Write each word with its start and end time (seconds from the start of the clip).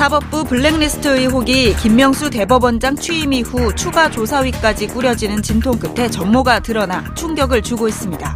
사법부 0.00 0.44
블랙리스트 0.44 1.08
의혹이 1.08 1.76
김명수 1.76 2.30
대법원장 2.30 2.96
취임 2.96 3.34
이후 3.34 3.74
추가 3.74 4.10
조사위까지 4.10 4.86
꾸려지는 4.86 5.42
진통 5.42 5.78
끝에 5.78 6.08
전모가 6.08 6.60
드러나 6.60 7.04
충격을 7.14 7.60
주고 7.60 7.86
있습니다. 7.86 8.34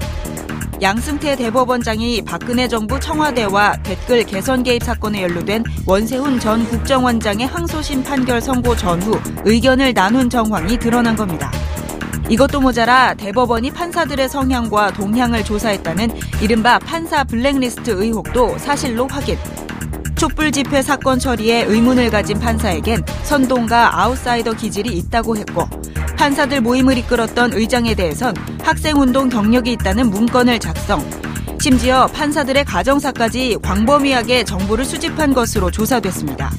양승태 0.82 1.36
대법원장이 1.36 2.20
박근혜 2.27 2.68
정부 2.68 3.00
청와대와 3.00 3.78
댓글 3.82 4.24
개선 4.24 4.62
개입 4.62 4.82
사건에 4.82 5.22
연루된 5.22 5.64
원세훈 5.86 6.38
전 6.38 6.68
국정원장의 6.68 7.46
항소심 7.46 8.02
판결 8.02 8.42
선고 8.42 8.77
전후 8.77 9.19
의견을 9.46 9.94
나눈 9.94 10.28
정황이 10.28 10.78
드러난 10.78 11.16
겁니다. 11.16 11.50
이것도 12.28 12.60
모자라 12.60 13.14
대법원이 13.14 13.70
판사들의 13.70 14.28
성향과 14.28 14.92
동향을 14.92 15.42
조사했다는 15.42 16.10
이른바 16.42 16.78
판사 16.78 17.24
블랙리스트 17.24 17.91
의혹도 17.91 18.58
사실로 18.58 19.08
확인. 19.08 19.38
촛불 20.24 20.51
집회 20.51 20.80
사건 20.80 21.19
처리에 21.19 21.64
의문을 21.64 22.09
가진 22.09 22.38
판사에겐 22.38 23.05
선동과 23.24 24.01
아웃사이더 24.01 24.55
기질이 24.55 24.97
있다고 24.97 25.37
했고 25.37 25.69
판사들 26.16 26.62
모임을 26.62 26.97
이끌었던 26.97 27.52
의장에 27.52 27.95
대해선 27.95 28.34
학생운동 28.62 29.28
경력이 29.28 29.73
있다는 29.73 30.09
문건을 30.09 30.60
작성. 30.60 31.06
심지어 31.60 32.06
판사들의 32.06 32.64
가정사까지 32.64 33.59
광범위하게 33.62 34.45
정보를 34.45 34.87
수집한 34.87 35.34
것으로 35.34 35.70
조사됐습니다. 35.70 36.50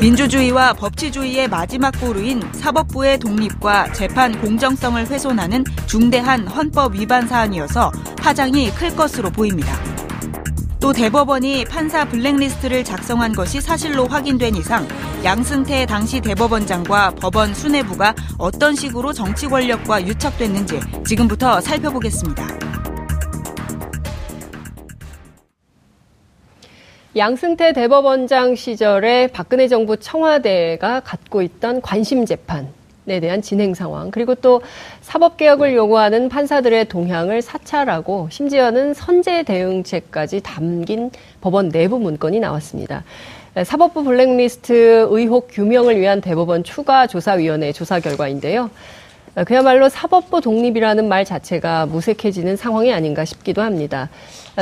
민주주의와 0.00 0.74
법치주의의 0.74 1.48
마지막 1.48 1.90
보루인 1.90 2.40
사법부의 2.52 3.18
독립과 3.18 3.92
재판 3.92 4.40
공정성을 4.40 5.04
훼손하는 5.04 5.64
중대한 5.86 6.46
헌법 6.46 6.94
위반 6.94 7.26
사안이어서 7.26 7.90
파장이 8.20 8.70
클 8.70 8.94
것으로 8.94 9.30
보입니다. 9.30 9.76
또 10.88 10.92
대법원이 10.94 11.66
판사 11.66 12.02
블랙리스트를 12.06 12.82
작성한 12.82 13.34
것이 13.34 13.60
사실로 13.60 14.06
확인된 14.06 14.56
이상 14.56 14.88
양승태 15.22 15.84
당시 15.84 16.18
대법원장과 16.18 17.16
법원 17.20 17.52
수뇌부가 17.52 18.14
어떤 18.38 18.74
식으로 18.74 19.12
정치 19.12 19.46
권력과 19.48 20.06
유착됐는지 20.06 20.80
지금부터 21.06 21.60
살펴보겠습니다. 21.60 22.42
양승태 27.14 27.74
대법원장 27.74 28.54
시절에 28.54 29.26
박근혜 29.26 29.68
정부 29.68 29.98
청와대가 29.98 31.00
갖고 31.00 31.42
있던 31.42 31.82
관심 31.82 32.24
재판 32.24 32.66
에 33.10 33.20
대한 33.20 33.40
진행 33.42 33.74
상황, 33.74 34.10
그리고 34.10 34.34
또 34.34 34.60
사법개혁을 35.00 35.74
요구하는 35.74 36.28
판사들의 36.28 36.86
동향을 36.88 37.42
사찰하고 37.42 38.28
심지어는 38.30 38.94
선제 38.94 39.44
대응책까지 39.44 40.42
담긴 40.42 41.10
법원 41.40 41.70
내부 41.70 41.98
문건이 41.98 42.40
나왔습니다. 42.40 43.04
사법부 43.64 44.04
블랙리스트 44.04 45.06
의혹 45.10 45.48
규명을 45.50 45.98
위한 45.98 46.20
대법원 46.20 46.64
추가 46.64 47.06
조사위원회 47.06 47.72
조사 47.72 47.98
결과인데요. 47.98 48.70
그야말로 49.44 49.88
사법부 49.88 50.40
독립이라는 50.40 51.08
말 51.08 51.24
자체가 51.24 51.86
무색해지는 51.86 52.56
상황이 52.56 52.92
아닌가 52.92 53.24
싶기도 53.24 53.62
합니다. 53.62 54.08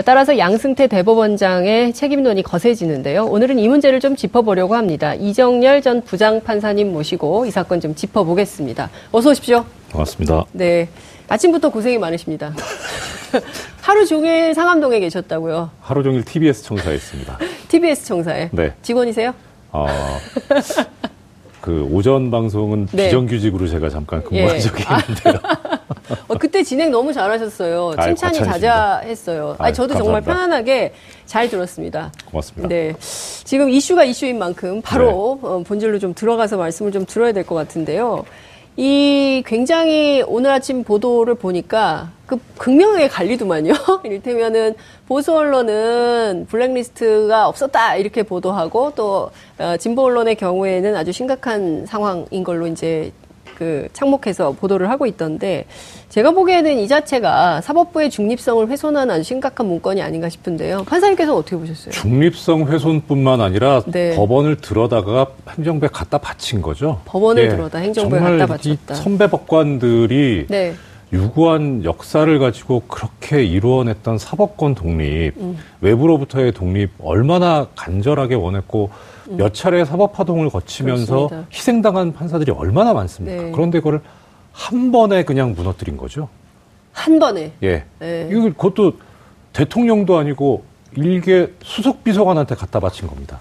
따라서 0.04 0.36
양승태 0.36 0.88
대법원장의 0.88 1.94
책임론이 1.94 2.42
거세지는데요. 2.42 3.24
오늘은 3.24 3.58
이 3.58 3.68
문제를 3.68 4.00
좀 4.00 4.14
짚어보려고 4.14 4.74
합니다. 4.74 5.14
이정열 5.14 5.80
전 5.82 6.02
부장판사님 6.02 6.92
모시고 6.92 7.46
이 7.46 7.50
사건 7.50 7.80
좀 7.80 7.94
짚어보겠습니다. 7.94 8.90
어서 9.12 9.30
오십시오. 9.30 9.64
반갑습니다. 9.90 10.44
네. 10.52 10.88
아침부터 11.28 11.70
고생이 11.70 11.98
많으십니다. 11.98 12.54
하루 13.80 14.06
종일 14.06 14.54
상암동에 14.54 15.00
계셨다고요? 15.00 15.70
하루 15.80 16.02
종일 16.02 16.24
TBS 16.24 16.62
청사에 16.64 16.94
있습니다. 16.94 17.38
TBS 17.68 18.04
청사에? 18.04 18.50
네. 18.52 18.74
직원이세요? 18.82 19.34
어, 19.72 19.86
그 21.66 21.82
오전 21.90 22.30
방송은 22.30 22.86
네. 22.92 23.06
비정규직으로 23.06 23.66
제가 23.66 23.88
잠깐 23.88 24.22
근무한 24.22 24.54
예. 24.54 24.60
적이 24.60 24.84
있는데요. 24.84 25.42
어, 26.28 26.34
그때 26.38 26.62
진행 26.62 26.92
너무 26.92 27.12
잘하셨어요. 27.12 27.90
칭찬이 28.00 28.38
자자했어요. 28.38 29.56
아니, 29.58 29.74
저도 29.74 29.94
감사합니다. 29.94 29.98
정말 29.98 30.22
편안하게 30.22 30.92
잘 31.24 31.48
들었습니다. 31.48 32.12
고맙습니다. 32.30 32.68
네. 32.68 32.94
지금 33.00 33.68
이슈가 33.68 34.04
이슈인 34.04 34.38
만큼 34.38 34.80
바로 34.80 35.40
네. 35.42 35.48
어, 35.48 35.62
본질로 35.66 35.98
좀 35.98 36.14
들어가서 36.14 36.56
말씀을 36.56 36.92
좀 36.92 37.04
들어야 37.04 37.32
될 37.32 37.42
것 37.42 37.56
같은데요. 37.56 38.24
이 38.76 39.42
굉장히 39.46 40.22
오늘 40.26 40.50
아침 40.50 40.84
보도를 40.84 41.34
보니까 41.34 42.10
그 42.26 42.38
극명하게 42.58 43.08
갈리더만요. 43.08 43.72
이를테면은 44.04 44.74
보수 45.06 45.34
언론은 45.34 46.46
블랙리스트가 46.50 47.48
없었다 47.48 47.96
이렇게 47.96 48.22
보도하고 48.22 48.92
또 48.94 49.30
어, 49.58 49.76
진보 49.78 50.02
언론의 50.02 50.34
경우에는 50.36 50.94
아주 50.94 51.12
심각한 51.12 51.86
상황인 51.86 52.44
걸로 52.44 52.66
이제 52.66 53.12
그 53.56 53.88
착목해서 53.92 54.52
보도를 54.52 54.90
하고 54.90 55.06
있던데 55.06 55.64
제가 56.10 56.30
보기에는 56.32 56.78
이 56.78 56.86
자체가 56.86 57.62
사법부의 57.62 58.10
중립성을 58.10 58.68
훼손하는 58.68 59.14
아주 59.14 59.22
심각한 59.22 59.66
문건이 59.66 60.02
아닌가 60.02 60.28
싶은데요. 60.28 60.84
판사님께서 60.84 61.34
어떻게 61.34 61.56
보셨어요? 61.56 61.90
중립성 61.92 62.66
훼손뿐만 62.66 63.40
아니라 63.40 63.82
네. 63.86 64.14
법원을 64.14 64.56
들어다가 64.56 65.28
행정부에 65.48 65.88
갖다 65.92 66.18
바친 66.18 66.60
거죠. 66.62 67.00
법원을 67.06 67.44
예. 67.44 67.48
들어다 67.48 67.78
행정부에 67.78 68.20
갖다 68.20 68.46
바쳤다. 68.46 68.94
선배 68.94 69.28
법관들이 69.28 70.46
네. 70.48 70.74
유구한 71.12 71.84
역사를 71.84 72.38
가지고 72.38 72.80
그렇게 72.88 73.44
이루어냈던 73.44 74.18
사법권 74.18 74.74
독립, 74.74 75.32
음. 75.38 75.56
외부로부터의 75.80 76.52
독립 76.52 76.90
얼마나 76.98 77.68
간절하게 77.76 78.34
원했고 78.34 78.90
음. 78.92 79.15
몇 79.28 79.54
차례 79.54 79.84
사법파동을 79.84 80.50
거치면서 80.50 81.14
그렇습니다. 81.28 81.48
희생당한 81.52 82.12
판사들이 82.12 82.52
얼마나 82.52 82.92
많습니까? 82.94 83.42
네. 83.44 83.50
그런데 83.52 83.78
그걸 83.80 84.00
한 84.52 84.92
번에 84.92 85.24
그냥 85.24 85.54
무너뜨린 85.54 85.96
거죠. 85.96 86.28
한 86.92 87.18
번에? 87.18 87.52
예. 87.62 87.84
네. 87.98 88.28
이걸 88.30 88.52
그것도 88.52 88.94
대통령도 89.52 90.16
아니고 90.16 90.64
일개 90.96 91.48
수석 91.62 92.04
비서관한테 92.04 92.54
갖다 92.54 92.80
바친 92.80 93.06
겁니다. 93.08 93.38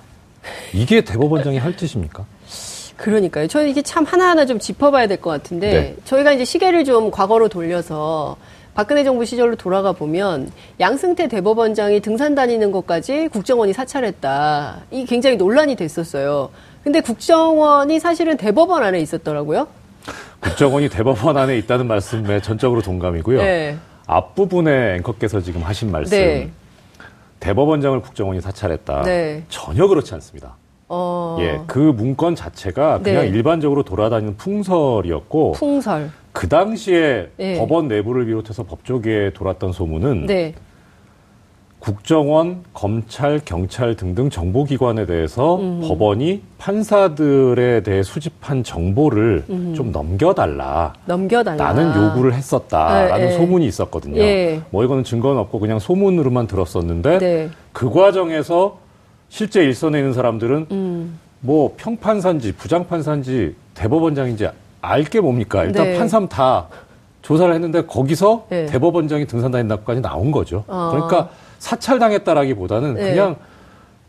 이게 0.74 1.01
대법원장이 1.01 1.57
할 1.57 1.75
짓입니까? 1.78 2.25
그러니까요. 2.97 3.47
저는 3.47 3.69
이게 3.69 3.81
참 3.81 4.03
하나하나 4.06 4.45
좀 4.45 4.59
짚어봐야 4.59 5.07
될 5.07 5.18
것 5.22 5.29
같은데 5.29 5.69
네. 5.72 5.95
저희가 6.06 6.31
이제 6.34 6.45
시계를 6.45 6.85
좀 6.85 7.12
과거로 7.12 7.50
돌려서 7.50 8.35
박근혜 8.75 9.06
정부 9.06 9.24
시절로 9.24 9.56
돌아가 9.56 9.94
보면 9.94 10.52
양승태 10.81 11.30
대법원장이 11.30 12.02
등산 12.02 12.36
다니는 12.36 12.74
것까지 12.74 13.30
국정원이 13.30 13.72
사찰했다. 13.72 14.81
이 14.91 15.06
굉장히 15.06 15.38
논란이 15.38 15.78
됐었어요. 15.78 16.50
근데 16.84 17.00
국정원이 17.00 18.02
사실은 18.02 18.36
대법원 18.36 18.84
안에 18.84 19.00
있었더라고요. 19.00 19.68
국정원이 20.41 20.90
대법원 20.90 21.38
안에 21.38 21.58
있다는 21.58 21.88
말씀에 21.88 22.41
전적으로 22.41 22.81
동감이고요. 22.81 23.41
네. 23.41 23.78
앞부분에 24.08 24.96
앵커께서 24.96 25.40
지금 25.40 25.63
하신 25.63 25.90
말씀. 25.90 26.18
네. 26.18 26.52
대법원장을 27.40 28.02
국정원이 28.02 28.42
사찰했다. 28.42 29.03
네. 29.03 29.44
전혀 29.47 29.88
그렇지 29.88 30.13
않습니다. 30.16 30.57
어... 30.90 31.38
예, 31.40 31.62
그 31.66 31.80
문건 31.80 32.36
자체가 32.36 33.00
그냥 33.00 33.24
네. 33.24 33.30
일반적으로 33.30 33.84
돌아다니는 33.84 34.36
풍설이었고 34.36 35.53
풍설. 35.53 36.12
그 36.35 36.50
당시에 36.50 37.29
네. 37.38 37.57
법원 37.57 37.88
내부를 37.88 38.25
비롯해서 38.25 38.63
법조계에 38.63 39.31
돌았던 39.31 39.72
소문은 39.72 40.25
네. 40.25 40.53
국정원, 41.79 42.63
검찰, 42.73 43.40
경찰 43.46 43.96
등등 43.96 44.29
정보기관에 44.29 45.06
대해서 45.06 45.56
음. 45.56 45.81
법원이 45.88 46.42
판사들에 46.57 47.83
대해 47.83 48.04
수집한 48.04 48.63
정보를 48.63 49.45
음. 49.50 49.74
좀 49.75 49.94
넘겨달라. 49.94 50.94
넘겨달라. 51.06 51.63
라는 51.63 51.95
요구를 51.95 52.33
했었다라는 52.33 53.27
네, 53.27 53.38
소문이 53.38 53.65
있었거든요. 53.68 54.19
예. 54.19 54.60
뭐 54.71 54.83
이거는 54.83 55.06
증거는 55.06 55.39
없고 55.39 55.60
그냥 55.60 55.80
소문으로만 55.80 56.48
들었었는데 56.48 57.19
네. 57.19 57.50
그 57.71 57.89
과정에서 57.89 58.80
실제 59.30 59.63
일선에 59.63 60.00
있는 60.00 60.12
사람들은 60.12 60.68
음. 60.71 61.19
뭐 61.39 61.75
평판사인지 61.77 62.54
부장판사인지 62.54 63.56
대법원장인지 63.74 64.48
알 64.86 65.04
게 65.06 65.20
뭡니까? 65.20 65.64
일단 65.64 65.86
네. 65.86 65.98
판사는 65.98 66.28
다 66.30 66.68
조사를 67.22 67.54
했는데 67.54 67.86
거기서 67.86 68.46
네. 68.50 68.66
대법원장이 68.68 69.26
등산 69.28 69.52
다닌다고까지 69.52 70.02
나온 70.02 70.32
거죠. 70.32 70.64
아. 70.68 70.90
그러니까 70.92 71.30
사찰당했다라기보다는 71.60 72.94
네. 72.96 73.10
그냥 73.12 73.36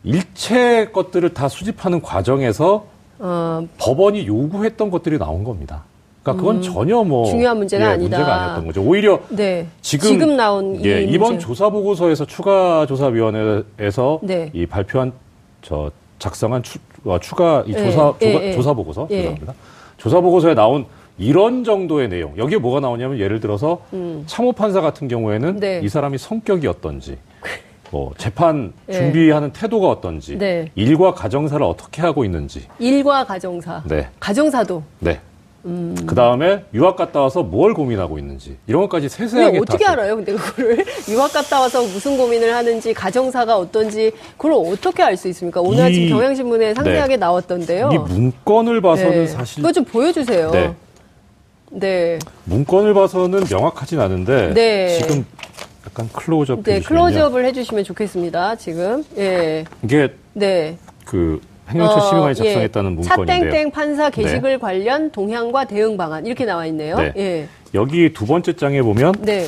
일체 0.03 0.85
것들을 0.91 1.33
다 1.33 1.47
수집하는 1.49 2.01
과정에서 2.01 2.85
어. 3.19 3.67
법원이 3.79 4.27
요구했던 4.27 4.91
것들이 4.91 5.17
나온 5.17 5.43
겁니다. 5.43 5.83
그러니까 6.21 6.41
그건 6.41 6.57
음, 6.57 6.61
전혀 6.61 7.03
뭐 7.03 7.25
중요한 7.25 7.57
문제가 7.57 7.83
예, 7.85 7.87
아니다. 7.89 8.17
문제가 8.17 8.35
아니었던 8.35 8.67
거죠. 8.67 8.81
오히려 8.83 9.19
네. 9.29 9.65
지금, 9.81 10.07
지금 10.09 10.37
나온 10.37 10.83
예, 10.85 11.01
이번 11.03 11.39
조사 11.39 11.69
보고서에서 11.69 12.25
추가 12.25 12.85
조사위원회에서 12.85 14.19
네. 14.23 14.51
이 14.53 14.65
발표한 14.65 15.13
저 15.61 15.89
작성한 16.19 16.63
추, 16.63 16.79
어, 17.05 17.17
추가 17.19 17.63
이 17.65 17.71
네. 17.71 17.85
조사 17.91 18.13
예, 18.21 18.33
조사, 18.33 18.45
예. 18.45 18.53
조사 18.53 18.73
보고서 18.73 19.07
예. 19.09 19.17
죄송합니다. 19.17 19.53
조사 19.97 20.21
보고서에 20.21 20.53
나온 20.53 20.85
이런 21.17 21.63
정도의 21.63 22.09
내용 22.09 22.37
여기에 22.37 22.59
뭐가 22.59 22.79
나오냐면 22.79 23.19
예를 23.19 23.39
들어서 23.39 23.81
음. 23.93 24.23
참호 24.27 24.51
판사 24.53 24.81
같은 24.81 25.07
경우에는 25.07 25.59
네. 25.59 25.81
이 25.83 25.89
사람이 25.89 26.17
성격이 26.17 26.67
어떤지 26.67 27.17
뭐 27.91 28.13
재판 28.17 28.73
네. 28.85 28.93
준비하는 28.93 29.51
태도가 29.51 29.87
어떤지, 29.87 30.37
네. 30.37 30.69
일과 30.75 31.13
가정사를 31.13 31.63
어떻게 31.65 32.01
하고 32.01 32.25
있는지. 32.25 32.67
일과 32.79 33.23
가정사. 33.23 33.83
네. 33.85 34.09
가정사도. 34.19 34.83
네. 34.99 35.21
음. 35.67 35.95
그 36.07 36.15
다음에 36.15 36.63
유학 36.73 36.95
갔다 36.95 37.21
와서 37.21 37.43
뭘 37.43 37.73
고민하고 37.73 38.17
있는지 38.17 38.57
이런 38.67 38.81
것까지 38.83 39.09
세세하게 39.09 39.59
어떻게 39.59 39.85
다 39.85 39.91
알아요? 39.91 40.15
근데 40.15 40.33
그거를 40.33 40.85
유학 41.09 41.33
갔다 41.33 41.59
와서 41.59 41.81
무슨 41.81 42.17
고민을 42.17 42.55
하는지 42.55 42.93
가정사가 42.93 43.57
어떤지 43.57 44.11
그걸 44.37 44.53
어떻게 44.53 45.03
알 45.03 45.17
수 45.17 45.27
있습니까? 45.29 45.61
오늘 45.61 45.83
아침 45.83 46.09
경향신문에 46.09 46.75
상세하게 46.75 47.15
네. 47.15 47.17
나왔던데요. 47.17 47.89
이 47.91 47.97
문건을 47.97 48.81
봐서는 48.81 49.11
네. 49.11 49.27
사실 49.27 49.63
그거 49.63 49.73
좀 49.73 49.83
보여주세요. 49.83 50.51
네. 50.51 50.73
네. 51.71 52.19
문건을 52.45 52.93
봐서는 52.93 53.43
명확하진 53.49 53.99
않은데 53.99 54.53
네. 54.53 54.99
지금 54.99 55.25
약간 55.87 56.07
클로즈업 56.13 56.63
네, 56.63 56.81
클로즈업을 56.81 57.45
해주시면 57.45 57.83
좋겠습니다. 57.83 58.55
지금 58.57 59.03
예. 59.17 59.65
이게 59.83 60.13
네. 60.33 60.77
그 61.03 61.41
행정처 61.69 61.95
어, 61.95 62.33
작성했다는 62.33 62.91
예. 62.91 62.95
문건인데요. 62.95 63.51
차땡땡 63.51 63.71
판사 63.71 64.09
게시글 64.09 64.51
네. 64.51 64.57
관련 64.57 65.11
동향과 65.11 65.65
대응 65.65 65.97
방안 65.97 66.25
이렇게 66.25 66.45
나와 66.45 66.65
있네요. 66.67 66.97
네. 66.97 67.13
예. 67.17 67.47
여기 67.73 68.13
두 68.13 68.25
번째 68.25 68.53
장에 68.53 68.81
보면 68.81 69.13
네. 69.19 69.47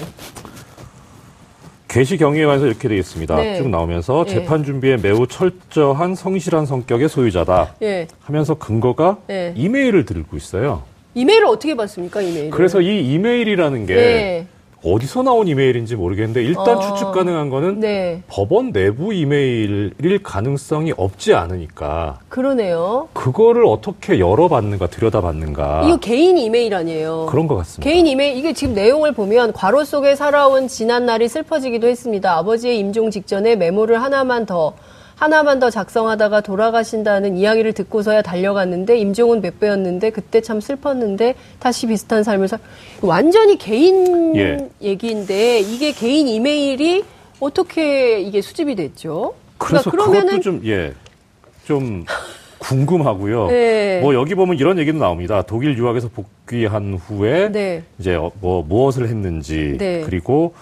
개시 1.87 2.17
경위에 2.17 2.45
관해서 2.45 2.67
이렇게 2.67 2.87
되어 2.87 2.97
있습니다. 2.97 3.35
네. 3.35 3.57
쭉 3.57 3.69
나오면서 3.69 4.25
예. 4.27 4.31
재판 4.31 4.63
준비에 4.63 4.97
매우 4.97 5.25
철저한 5.27 6.15
성실한 6.15 6.65
성격의 6.65 7.09
소유자다. 7.09 7.75
예. 7.81 8.07
하면서 8.21 8.53
근거가 8.53 9.17
예. 9.29 9.53
이메일을 9.55 10.05
들고 10.05 10.37
있어요. 10.37 10.83
이메일을 11.15 11.47
어떻게 11.47 11.75
받습니까, 11.75 12.21
이메일? 12.21 12.51
그래서 12.51 12.81
이 12.81 13.13
이메일이라는 13.13 13.85
게 13.87 13.95
예. 13.95 14.45
어디서 14.83 15.23
나온 15.23 15.47
이메일인지 15.47 15.95
모르겠는데 15.95 16.41
일단 16.43 16.77
어, 16.77 16.79
추측 16.79 17.11
가능한 17.11 17.49
거는 17.49 17.79
네. 17.79 18.21
법원 18.27 18.71
내부 18.71 19.13
이메일일 19.13 20.23
가능성이 20.23 20.93
없지 20.95 21.33
않으니까 21.33 22.19
그러네요. 22.29 23.09
그거를 23.13 23.65
어떻게 23.65 24.19
열어봤는가 24.19 24.87
들여다봤는가 24.87 25.83
이거 25.85 25.97
개인 25.97 26.37
이메일 26.37 26.73
아니에요. 26.73 27.27
그런 27.29 27.47
것 27.47 27.55
같습니다. 27.57 27.89
개인 27.89 28.07
이메일 28.07 28.37
이게 28.37 28.53
지금 28.53 28.73
내용을 28.73 29.11
보면 29.11 29.51
괄호 29.51 29.83
속에 29.83 30.15
살아온 30.15 30.67
지난 30.67 31.05
날이 31.05 31.27
슬퍼지기도 31.27 31.87
했습니다. 31.87 32.37
아버지의 32.37 32.79
임종 32.79 33.11
직전에 33.11 33.57
메모를 33.57 34.01
하나만 34.01 34.45
더 34.45 34.73
하나만 35.19 35.59
더 35.59 35.69
작성하다가 35.69 36.39
돌아가신다는 36.39 37.35
이야기를 37.35 37.73
듣고서야 37.73 38.21
달려갔는데 38.21 38.97
임종은 38.97 39.41
몇 39.41 39.59
배였는데 39.59 40.11
그때 40.11 40.39
참 40.39 40.61
슬펐는데 40.61 41.35
다시 41.59 41.87
비슷한 41.87 42.23
삶을 42.23 42.47
살 42.47 42.59
완전히 43.01 43.57
개인 43.57 44.33
예. 44.37 44.69
얘기인데 44.81 45.59
이게 45.59 45.91
개인 45.91 46.29
이메일이 46.29 47.03
어떻게 47.41 48.21
이게 48.21 48.41
수집이 48.41 48.75
됐죠? 48.75 49.33
그래서 49.57 49.91
그러니까 49.91 50.11
그러면은 50.11 50.41
좀 50.41 50.61
예. 50.65 50.93
좀 51.65 52.05
궁금하고요. 52.59 53.47
네. 53.47 53.99
뭐 54.01 54.13
여기 54.13 54.35
보면 54.35 54.57
이런 54.57 54.79
얘기도 54.79 54.99
나옵니다. 54.99 55.41
독일 55.41 55.77
유학에서 55.77 56.09
복귀한 56.09 56.93
후에 56.93 57.51
네. 57.51 57.83
이제 57.97 58.17
뭐 58.39 58.63
무엇을 58.63 59.09
했는지 59.09 59.75
네. 59.77 60.01
그리고 60.05 60.53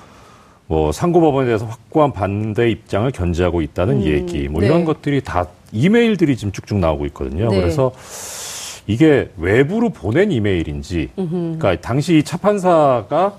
뭐 0.68 0.92
상고법원에 0.92 1.48
대해서 1.48 1.66
확고한 1.66 2.12
반대 2.12 2.69
입장을 2.69 3.10
견지하고 3.12 3.62
있다는 3.62 4.02
음, 4.02 4.04
얘기, 4.04 4.50
뭐 4.50 4.62
네. 4.62 4.68
이런 4.68 4.84
것들이 4.86 5.22
다 5.22 5.48
이메일들이 5.72 6.36
지금 6.36 6.52
쭉쭉 6.52 6.78
나오고 6.78 7.06
있거든요. 7.08 7.50
네. 7.50 7.60
그래서 7.60 7.94
이게 8.86 9.30
외부로 9.38 9.90
보낸 9.90 10.31
이메일인지, 10.31 11.10
음흠. 11.18 11.58
그러니까 11.58 11.75
당시 11.81 12.24
차 12.24 12.38
판사가 12.38 13.34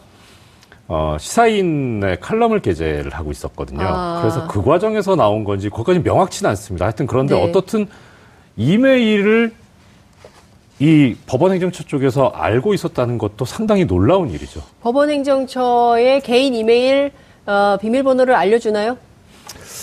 어, 0.90 1.16
시사인의 1.20 2.18
칼럼을 2.20 2.60
게재를 2.60 3.12
하고 3.12 3.30
있었거든요. 3.30 3.82
아. 3.82 4.20
그래서 4.22 4.48
그 4.48 4.62
과정에서 4.62 5.16
나온 5.16 5.44
건지 5.44 5.68
거기까지 5.68 6.00
명확치는 6.00 6.48
않습니다. 6.50 6.86
하여튼 6.86 7.06
그런데 7.06 7.34
네. 7.34 7.42
어떻든 7.42 7.86
이메일을 8.56 9.52
이 10.80 11.16
법원행정처 11.26 11.84
쪽에서 11.84 12.28
알고 12.28 12.72
있었다는 12.74 13.18
것도 13.18 13.44
상당히 13.44 13.84
놀라운 13.84 14.30
일이죠. 14.30 14.62
법원행정처의 14.82 16.20
개인 16.20 16.54
이메일 16.54 17.10
어, 17.46 17.76
비밀번호를 17.80 18.34
알려주나요? 18.34 18.96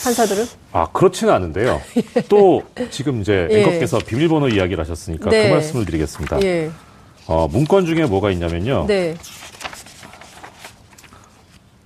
판사들은? 0.03 0.45
아 0.71 0.87
그렇지는 0.93 1.33
않은데요. 1.33 1.81
또 2.29 2.63
지금 2.91 3.21
이제 3.21 3.47
예. 3.51 3.59
앵커께서 3.61 3.97
비밀번호 3.99 4.49
이야기를 4.49 4.79
하셨으니까 4.83 5.29
네. 5.29 5.49
그 5.49 5.53
말씀을 5.53 5.85
드리겠습니다. 5.85 6.41
예. 6.43 6.69
어, 7.27 7.47
문건 7.51 7.85
중에 7.85 8.05
뭐가 8.05 8.31
있냐면요. 8.31 8.85
네. 8.87 9.15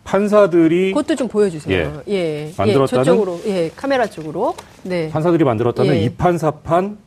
판사들이 0.03 0.91
그것도 0.93 1.15
좀 1.15 1.27
보여주세요. 1.27 2.01
예, 2.07 2.13
예. 2.13 2.53
만들었다는 2.57 3.01
예, 3.01 3.05
저쪽으로, 3.05 3.41
예, 3.45 3.71
카메라 3.75 4.07
쪽으로. 4.07 4.55
네. 4.81 5.09
판사들이 5.11 5.43
만들었다는 5.43 5.95
예. 5.95 6.01
이판사판 6.01 6.97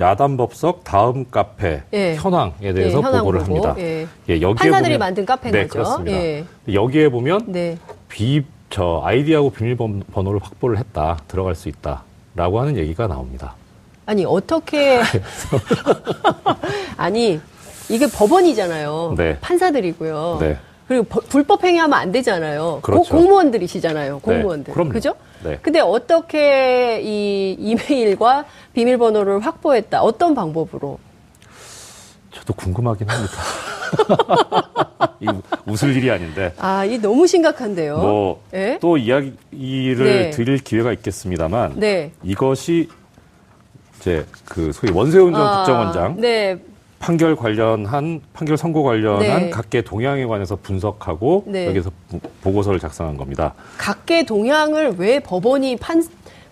야단 0.00 0.36
법석 0.36 0.84
다음 0.84 1.28
카페 1.28 1.82
예. 1.92 2.14
현황에 2.14 2.72
대해서 2.72 2.98
예, 2.98 3.02
현황 3.02 3.20
보고를 3.20 3.40
보고. 3.40 3.66
합니다. 3.66 3.74
예. 3.82 4.06
예, 4.28 4.40
여기에 4.40 4.70
판사들이 4.70 4.94
보면, 4.94 4.98
만든 5.00 5.26
카페인 5.26 5.52
네, 5.52 5.62
거죠. 5.66 5.72
그렇습니다. 5.72 6.16
예. 6.16 6.44
여기에 6.72 7.08
보면 7.08 7.44
네. 7.48 7.78
비, 8.08 8.44
저 8.70 9.02
아이디하고 9.04 9.50
비밀번호를 9.50 10.40
확보를 10.42 10.78
했다. 10.78 11.18
들어갈 11.26 11.54
수 11.56 11.68
있다라고 11.68 12.60
하는 12.60 12.76
얘기가 12.76 13.08
나옵니다. 13.08 13.54
아니 14.06 14.24
어떻게 14.24 15.02
아니 16.96 17.40
이게 17.90 18.06
법원이잖아요. 18.06 19.14
네. 19.16 19.38
판사들이고요. 19.40 20.38
네. 20.40 20.56
그리고 20.86 21.04
불법 21.04 21.64
행위하면 21.64 21.98
안 21.98 22.12
되잖아요. 22.12 22.80
그렇죠. 22.82 23.14
공무원들이시잖아요. 23.14 24.14
네. 24.14 24.20
공무원들. 24.20 24.74
네, 24.74 24.88
그죠? 24.88 25.14
네. 25.44 25.58
근데 25.62 25.80
어떻게 25.80 27.00
이 27.02 27.56
이메일과 27.58 28.44
비밀번호를 28.74 29.40
확보했다? 29.40 30.02
어떤 30.02 30.34
방법으로? 30.34 30.98
저도 32.32 32.54
궁금하긴 32.54 33.08
합니다. 33.08 33.34
이 35.20 35.26
웃을 35.66 35.96
일이 35.96 36.10
아닌데. 36.10 36.52
아, 36.58 36.84
이 36.84 36.98
너무 36.98 37.26
심각한데요. 37.26 37.98
뭐또 37.98 38.40
네? 38.50 38.78
이야기를 38.82 40.04
네. 40.04 40.30
드릴 40.30 40.58
기회가 40.58 40.92
있겠습니다만 40.92 41.74
네. 41.76 42.12
이것이 42.22 42.88
이제 43.98 44.24
그 44.44 44.72
소위 44.72 44.92
원세훈 44.92 45.32
전 45.32 45.46
아, 45.46 45.56
국정원장 45.58 46.20
네. 46.20 46.58
판결 46.98 47.36
관련한 47.36 48.20
판결 48.32 48.56
선고 48.56 48.82
관련한 48.82 49.20
네. 49.20 49.50
각계 49.50 49.82
동향에 49.82 50.26
관해서 50.26 50.56
분석하고 50.56 51.44
네. 51.46 51.66
여기서 51.66 51.90
부, 52.08 52.20
보고서를 52.42 52.80
작성한 52.80 53.16
겁니다. 53.16 53.54
각계 53.76 54.24
동향을 54.24 54.96
왜 54.98 55.20
법원이 55.20 55.76
판 55.76 56.02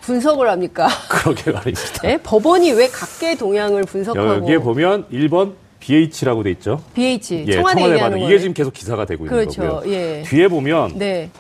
분석을 0.01 0.49
합니까? 0.49 0.89
그러게 1.11 1.51
말입니다. 1.51 2.03
네? 2.03 2.17
법원이 2.23 2.73
왜 2.73 2.89
각계 2.89 3.37
동향을 3.37 3.85
분석하고 3.85 4.37
여기에 4.37 4.59
보면 4.59 5.07
1번 5.11 5.55
BH라고 5.81 6.43
돼 6.45 6.51
있죠. 6.53 6.83
BH 6.95 7.45
예, 7.49 7.53
청와대, 7.55 7.81
청와대 7.83 8.01
반응 8.01 8.21
이게 8.21 8.39
지금 8.39 8.55
계속 8.55 8.73
기사가 8.73 9.05
되고 9.05 9.25
그렇죠. 9.25 9.63
있는 9.63 9.75
거고요. 9.75 9.93
예. 9.93 10.23
뒤에 10.27 10.49
보면 10.49 10.99
네. 10.99 11.31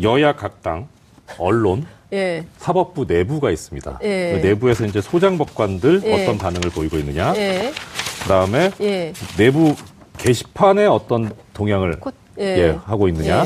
여야 0.00 0.34
각 0.34 0.62
당 0.62 0.88
언론 1.38 1.86
예. 2.12 2.44
사법부 2.58 3.06
내부가 3.06 3.50
있습니다. 3.50 3.98
예. 4.02 4.32
그 4.32 4.46
내부에서 4.46 4.84
이제 4.84 5.00
소장법관들 5.00 6.02
예. 6.04 6.22
어떤 6.22 6.38
반응을 6.38 6.70
보이고 6.70 6.98
있느냐. 6.98 7.34
예. 7.36 7.72
그다음에 8.22 8.70
예. 8.80 9.12
내부 9.36 9.74
게시판에 10.18 10.86
어떤 10.86 11.32
동향을 11.54 12.00
코, 12.00 12.10
예. 12.38 12.44
예. 12.44 12.78
하고 12.84 13.08
있느냐. 13.08 13.44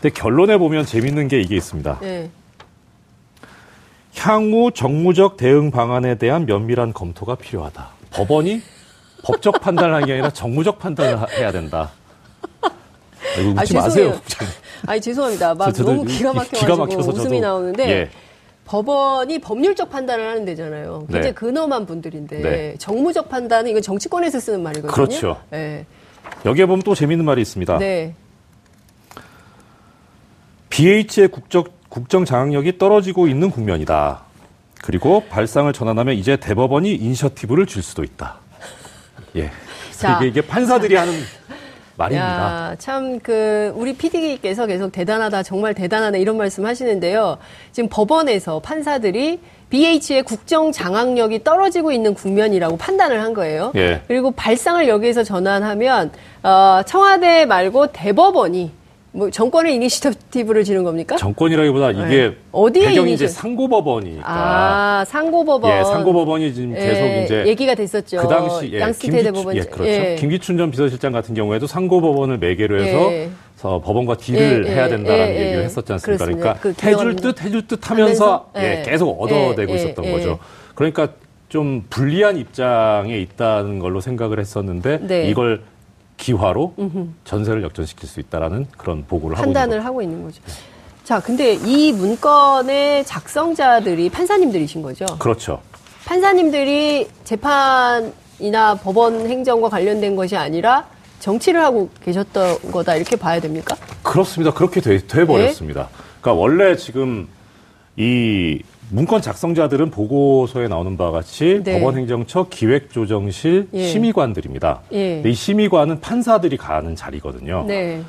근데 0.00 0.10
결론에 0.10 0.56
보면 0.56 0.86
재밌는 0.86 1.28
게 1.28 1.40
이게 1.40 1.56
있습니다. 1.56 2.00
향후 4.18 4.70
정무적 4.72 5.36
대응 5.36 5.70
방안에 5.70 6.16
대한 6.16 6.46
면밀한 6.46 6.92
검토가 6.92 7.34
필요하다. 7.34 7.88
법원이 8.10 8.62
법적 9.24 9.60
판단을 9.60 9.94
하는 9.94 10.06
게 10.06 10.12
아니라 10.12 10.30
정무적 10.30 10.78
판단을 10.78 11.30
해야 11.32 11.50
된다. 11.50 11.90
이거 13.40 13.60
웃지 13.62 13.76
아, 13.76 13.82
마세요. 13.82 14.20
아니 14.86 15.00
죄송합니다. 15.00 15.54
막 15.54 15.72
저, 15.72 15.82
너무 15.84 16.04
기가 16.04 16.32
막혀가지고 16.32 16.86
기가 16.86 17.02
웃음이 17.02 17.40
나오는데 17.40 17.88
예. 17.88 18.10
법원이 18.66 19.38
법률적 19.38 19.90
판단을 19.90 20.28
하는 20.28 20.44
데잖아요. 20.44 21.06
굉장히 21.06 21.26
네. 21.26 21.32
근엄한 21.32 21.86
분들인데 21.86 22.40
네. 22.40 22.74
정무적 22.78 23.28
판단은 23.28 23.70
이건 23.70 23.82
정치권에서 23.82 24.40
쓰는 24.40 24.62
말이거든요. 24.62 24.92
그렇죠. 24.92 25.40
네. 25.50 25.86
여기에 26.44 26.66
보면 26.66 26.82
또 26.82 26.94
재밌는 26.94 27.24
말이 27.24 27.40
있습니다. 27.40 27.78
네. 27.78 28.14
BH의 30.70 31.28
국적, 31.28 31.88
국정 31.88 32.24
장악력이 32.24 32.78
떨어지고 32.78 33.28
있는 33.28 33.50
국면이다. 33.50 34.22
그리고 34.82 35.22
발상을 35.28 35.72
전환하면 35.72 36.16
이제 36.16 36.36
대법원이 36.36 36.94
인셔티브를 36.94 37.66
줄 37.66 37.82
수도 37.82 38.04
있다. 38.04 38.36
예. 39.36 39.50
자, 39.92 40.18
이게, 40.18 40.28
이게 40.28 40.40
판사들이 40.42 40.94
자. 40.94 41.02
하는 41.02 41.14
말입니다. 41.96 42.76
참, 42.78 43.18
그, 43.20 43.72
우리 43.76 43.94
PD께서 43.94 44.66
계속 44.66 44.92
대단하다, 44.92 45.42
정말 45.42 45.74
대단하다, 45.74 46.18
이런 46.18 46.36
말씀 46.36 46.66
하시는데요. 46.66 47.38
지금 47.72 47.88
법원에서 47.88 48.60
판사들이 48.60 49.40
BH의 49.70 50.22
국정 50.24 50.70
장악력이 50.70 51.42
떨어지고 51.42 51.90
있는 51.92 52.14
국면이라고 52.14 52.76
판단을 52.76 53.20
한 53.20 53.34
거예요. 53.34 53.72
예. 53.76 54.02
그리고 54.06 54.30
발상을 54.30 54.86
여기에서 54.88 55.24
전환하면, 55.24 56.12
어, 56.42 56.82
청와대 56.86 57.46
말고 57.46 57.88
대법원이 57.88 58.70
뭐 59.16 59.30
정권의 59.30 59.74
이니셔티브를 59.76 60.62
쥐는 60.62 60.84
겁니까? 60.84 61.16
정권이라기보다 61.16 61.92
네. 61.92 62.04
이게 62.06 62.36
어디에 62.52 62.88
배경이 62.88 63.14
이제 63.14 63.26
상고법원이니까. 63.26 64.24
아 64.26 65.04
상고법원. 65.06 65.78
예, 65.78 65.84
상고법원이 65.84 66.52
지금 66.52 66.76
예, 66.76 66.80
계속 66.80 67.24
이제 67.24 67.44
얘기가 67.46 67.74
됐었죠. 67.74 68.18
그 68.18 68.28
당시 68.28 68.70
예, 68.74 68.80
양승태 68.80 69.22
대법원. 69.22 69.56
예, 69.56 69.60
그렇죠. 69.60 69.90
예. 69.90 70.16
김기춘 70.18 70.58
전 70.58 70.70
비서실장 70.70 71.12
같은 71.12 71.34
경우에도 71.34 71.66
상고법원을 71.66 72.36
매개로 72.36 72.78
해서 72.82 73.10
예. 73.10 73.30
법원과 73.62 74.18
딜을 74.18 74.66
예, 74.66 74.70
해야 74.70 74.88
된다라는 74.88 75.34
얘기를 75.34 75.64
했었지 75.64 75.92
않습니까? 75.94 76.24
그렇습니다. 76.24 76.54
그러니까 76.60 76.82
그 76.82 76.86
해줄 76.86 77.16
듯 77.16 77.42
해줄 77.42 77.66
듯 77.66 77.90
하면서 77.90 78.50
예, 78.58 78.82
계속 78.84 79.18
얻어내고 79.18 79.74
있었던 79.74 80.12
거죠. 80.12 80.38
그러니까 80.74 81.08
좀 81.48 81.84
불리한 81.88 82.36
입장에 82.36 83.18
있다는 83.18 83.78
걸로 83.78 84.02
생각을 84.02 84.40
했었는데 84.40 84.98
네. 85.06 85.28
이걸 85.30 85.62
기화로 86.16 86.74
음흠. 86.78 87.08
전세를 87.24 87.62
역전시킬 87.62 88.08
수 88.08 88.20
있다라는 88.20 88.66
그런 88.76 89.04
보고를 89.06 89.36
하고 89.36 89.44
판단을 89.44 89.84
하고 89.84 90.02
있는 90.02 90.22
거죠. 90.22 90.42
자, 91.04 91.20
근데 91.20 91.54
이 91.54 91.92
문건의 91.92 93.04
작성자들이 93.04 94.10
판사님들이신 94.10 94.82
거죠? 94.82 95.04
그렇죠. 95.18 95.60
판사님들이 96.04 97.08
재판이나 97.24 98.74
법원 98.82 99.28
행정과 99.28 99.68
관련된 99.68 100.16
것이 100.16 100.36
아니라 100.36 100.86
정치를 101.20 101.62
하고 101.62 101.90
계셨던 102.04 102.72
거다 102.72 102.96
이렇게 102.96 103.16
봐야 103.16 103.40
됩니까? 103.40 103.76
그렇습니다. 104.02 104.52
그렇게 104.52 104.80
돼, 104.80 104.98
돼 105.06 105.24
버렸습니다. 105.24 105.82
네? 105.82 106.04
그러니까 106.20 106.40
원래 106.40 106.76
지금 106.76 107.28
이 107.96 108.62
문건 108.90 109.20
작성자들은 109.20 109.90
보고서에 109.90 110.68
나오는 110.68 110.96
바와 110.96 111.10
같이 111.10 111.60
네. 111.64 111.78
법원행정처 111.78 112.48
기획조정실 112.48 113.68
예. 113.72 113.88
심의관들입니다. 113.88 114.80
예. 114.92 115.22
이 115.24 115.34
심의관은 115.34 116.00
판사들이 116.00 116.56
가는 116.56 116.94
자리거든요. 116.94 117.64
네. 117.66 118.02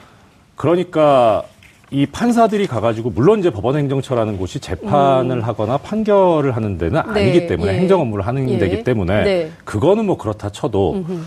그러니까 0.56 1.44
이 1.90 2.06
판사들이 2.06 2.68
가가지고 2.68 3.12
물론 3.12 3.40
이제 3.40 3.50
법원행정처라는 3.50 4.38
곳이 4.38 4.60
재판을 4.60 5.38
음. 5.38 5.44
하거나 5.44 5.78
판결을 5.78 6.56
하는 6.56 6.78
데는 6.78 7.02
네. 7.14 7.22
아니기 7.22 7.48
때문에 7.48 7.74
예. 7.74 7.78
행정 7.80 8.02
업무를 8.02 8.28
하는 8.28 8.50
예. 8.50 8.58
데기 8.58 8.84
때문에 8.84 9.24
네. 9.24 9.52
그거는 9.64 10.06
뭐 10.06 10.18
그렇다 10.18 10.50
쳐도 10.50 10.94
음흠. 10.94 11.24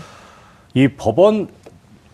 이 0.75 0.87
법원 0.87 1.49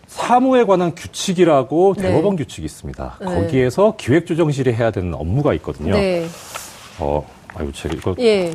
사무에 0.06 0.64
관한 0.64 0.94
규칙이라고 0.94 1.94
네. 1.96 2.02
대법원 2.02 2.36
규칙이 2.36 2.64
있습니다. 2.64 3.18
네. 3.20 3.26
거기에서 3.26 3.94
기획조정실이 3.96 4.72
해야 4.72 4.90
되는 4.90 5.14
업무가 5.14 5.52
있거든요. 5.54 5.94
네. 6.98 7.04
어, 7.04 7.24
아이고, 7.54 7.72
제가 7.72 7.94
이거 7.94 8.14
예. 8.18 8.52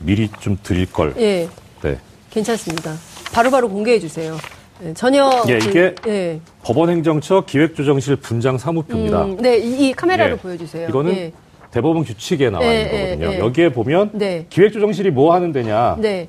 미리 0.00 0.28
좀 0.40 0.58
드릴 0.62 0.90
걸. 0.90 1.14
예. 1.18 1.48
네. 1.82 1.98
괜찮습니다. 2.30 2.94
바로바로 3.32 3.68
공개해 3.68 3.98
주세요. 4.00 4.36
네, 4.80 4.92
전혀 4.92 5.30
예, 5.48 5.56
이게 5.58 5.94
그, 5.94 6.10
예. 6.10 6.40
법원행정처 6.64 7.44
기획조정실 7.46 8.16
분장 8.16 8.58
사무표입니다. 8.58 9.24
음, 9.24 9.36
네, 9.36 9.58
이, 9.58 9.88
이 9.88 9.92
카메라로 9.92 10.32
예. 10.32 10.36
보여주세요. 10.36 10.88
이거는 10.88 11.16
예. 11.16 11.32
대법원 11.70 12.04
규칙에 12.04 12.50
나와 12.50 12.64
있는 12.64 12.76
예, 12.76 12.92
예, 12.92 13.16
거거든요. 13.16 13.44
여기에 13.44 13.72
보면 13.72 14.10
네. 14.14 14.46
기획조정실이 14.50 15.10
뭐 15.10 15.32
하는 15.32 15.52
데냐? 15.52 15.96
네. 16.00 16.28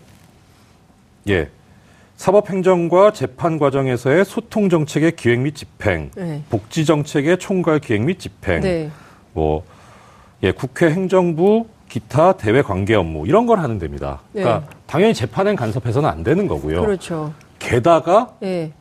예. 1.28 1.50
사법행정과 2.18 3.14
재판 3.14 3.60
과정에서의 3.60 4.26
소통 4.26 4.70
정책의 4.70 5.16
기획 5.16 5.42
및 5.42 5.56
집행, 5.56 6.12
네. 6.16 6.42
복지 6.50 6.86
정책의 6.86 7.40
총괄 7.40 7.80
기획 7.80 8.04
및 8.04 8.20
집행, 8.20 8.62
네. 8.62 8.90
뭐 9.34 9.64
예, 10.46 10.52
국회 10.52 10.92
행정부 10.92 11.66
기타 11.90 12.34
대외 12.34 12.62
관계 12.62 12.94
업무 12.94 13.26
이런 13.26 13.48
걸 13.48 13.58
하는 13.60 13.80
데입니다. 13.80 14.22
그러니까 14.32 14.60
네. 14.60 14.66
당연히 14.86 15.14
재판엔 15.16 15.56
간섭해서는 15.56 16.08
안 16.08 16.24
되는 16.24 16.48
거고요. 16.48 16.82
그렇죠. 16.82 17.34
게다가 17.58 18.36
네. 18.40 18.72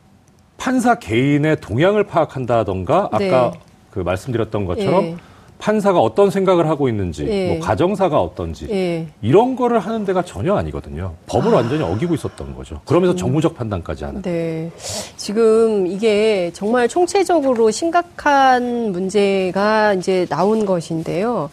판사 0.58 0.96
개인의 0.96 1.62
동향을 1.62 2.04
파악한다던가 2.04 3.08
아까 3.10 3.18
네. 3.18 3.52
그 3.90 4.00
말씀드렸던 4.00 4.66
것처럼 4.66 5.04
네. 5.04 5.16
판사가 5.58 6.00
어떤 6.00 6.30
생각을 6.30 6.68
하고 6.68 6.88
있는지, 6.88 7.26
예. 7.26 7.48
뭐 7.54 7.60
가정사가 7.60 8.20
어떤지 8.20 8.66
예. 8.70 9.06
이런 9.22 9.56
거를 9.56 9.78
하는 9.78 10.04
데가 10.04 10.22
전혀 10.22 10.54
아니거든요. 10.54 11.12
법을 11.26 11.52
아. 11.52 11.56
완전히 11.56 11.82
어기고 11.82 12.14
있었던 12.14 12.54
거죠. 12.54 12.80
그러면서 12.84 13.14
음. 13.14 13.16
정무적 13.16 13.54
판단까지 13.54 14.04
하는. 14.04 14.20
네. 14.22 14.70
지금 15.16 15.86
이게 15.86 16.50
정말 16.52 16.86
총체적으로 16.88 17.70
심각한 17.70 18.92
문제가 18.92 19.94
이제 19.94 20.26
나온 20.28 20.66
것인데요. 20.66 21.48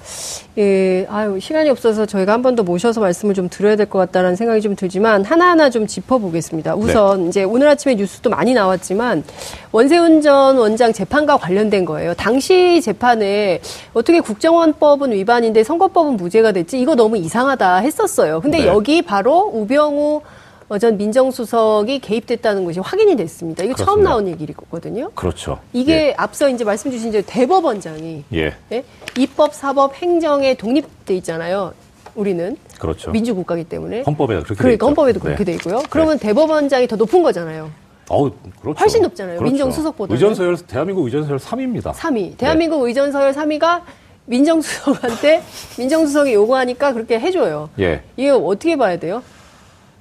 예, 0.58 1.05
아유, 1.10 1.39
시간이 1.39 1.70
없어서 1.70 2.05
저희가 2.05 2.34
한 2.34 2.41
번 2.41 2.55
더 2.55 2.63
모셔서 2.63 3.00
말씀을 3.00 3.34
좀 3.34 3.48
드려야 3.48 3.77
될 3.77 3.86
것 3.86 3.98
같다는 4.00 4.36
생각이 4.36 4.62
좀 4.62 4.75
들지만 4.75 5.24
하나하나 5.24 5.70
좀 5.70 5.88
짚어보겠습니다. 5.88 6.75
우선 6.75 7.24
네. 7.24 7.29
이제 7.29 7.43
오늘 7.43 7.67
아침에 7.70 7.96
뉴스도 7.96 8.29
많이 8.29 8.53
나왔지만 8.53 9.24
원세훈 9.72 10.22
전 10.22 10.58
원장 10.58 10.92
재판과 10.92 11.38
관련된 11.38 11.86
거예요. 11.86 12.13
당시 12.13 12.82
재판에 12.82 13.62
어떻게 13.94 14.20
국정원법은 14.20 15.13
위반인데 15.13 15.63
선거법은 15.63 16.18
무죄가 16.18 16.51
됐지? 16.51 16.80
이거 16.80 16.96
너무 16.96 17.18
이상하다 17.18 17.78
했었어요. 17.78 18.42
근데 18.42 18.60
네. 18.60 18.68
여기 18.68 19.01
바로 19.01 19.50
우병우 19.54 20.22
전 20.80 20.98
민정수석이 20.98 22.00
개입됐다는 22.00 22.63
것이 22.63 22.80
확인이 22.80 23.16
됐습니다. 23.16 23.63
이거 23.63 23.74
그렇습니다. 23.74 23.92
처음 23.92 24.04
나온 24.04 24.28
얘기거든요. 24.28 25.12
그렇죠. 25.16 25.60
이게 25.74 26.08
예. 26.08 26.13
앞서 26.18 26.48
이제 26.48 26.63
말씀 26.63 26.92
주신 26.92 27.10
이제 27.10 27.22
대법원장이 27.25 28.24
예. 28.34 28.54
예? 28.72 28.84
입법, 29.18 29.54
사법, 29.54 29.96
행정에 29.96 30.54
독립돼 30.54 31.16
있잖아요. 31.18 31.74
우리는 32.16 32.56
그렇죠. 32.80 33.12
민주국가기 33.12 33.66
때문에 33.66 34.04
헌법에 34.04 34.36
그렇게 34.36 34.56
그러니까 34.56 34.86
헌법에도 34.86 35.20
그렇게 35.20 35.44
네. 35.44 35.51
돼 35.51 35.54
있고요. 35.58 35.82
그러면 35.90 36.18
네. 36.18 36.28
대법원장이 36.28 36.88
더 36.88 36.96
높은 36.96 37.22
거잖아요. 37.24 37.70
어우, 38.12 38.32
그렇죠. 38.62 38.77
훨씬 38.80 39.01
높잖아요. 39.03 39.38
그렇죠. 39.38 39.51
민정수석보다. 39.51 40.13
의전서열, 40.13 40.58
대한민국 40.68 41.06
의전서열 41.06 41.39
3위입니다. 41.39 41.94
3위. 41.94 42.38
대한민국 42.38 42.82
네. 42.84 42.89
의전서열 42.89 43.32
3위가 43.34 43.82
민정수석한테 44.25 45.41
민정수석이 45.80 46.34
요구하니까 46.34 46.91
그렇게 46.94 47.20
해줘요. 47.20 47.70
예. 47.80 48.03
이게 48.18 48.30
어떻게 48.30 48.75
봐야 48.75 49.00
돼요? 49.00 49.24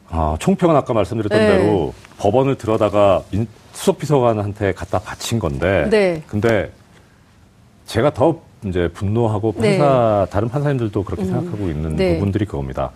아, 0.08 0.36
총평은 0.40 0.74
아까 0.74 0.92
말씀드렸던 0.92 1.38
네. 1.38 1.58
대로 1.58 1.94
법원을 2.18 2.56
들어다가 2.56 3.22
민, 3.30 3.46
수석비서관한테 3.72 4.72
갖다 4.72 4.98
바친 4.98 5.38
건데. 5.38 5.86
네. 5.88 6.22
근데 6.26 6.72
제가 7.86 8.12
더 8.12 8.40
이제 8.66 8.88
분노하고 8.92 9.54
네. 9.56 9.78
판사, 9.78 10.24
네. 10.26 10.32
다른 10.32 10.48
판사님들도 10.48 11.04
그렇게 11.04 11.22
음. 11.22 11.26
생각하고 11.26 11.68
있는 11.68 11.94
네. 11.94 12.14
부분들이 12.14 12.44
그겁니다. 12.44 12.90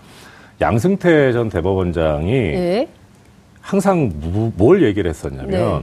양승태 0.60 1.32
전 1.32 1.48
대법원장이 1.48 2.32
네. 2.32 2.88
항상 3.68 4.12
뭘 4.56 4.82
얘기를 4.84 5.08
했었냐면 5.08 5.48
네. 5.50 5.82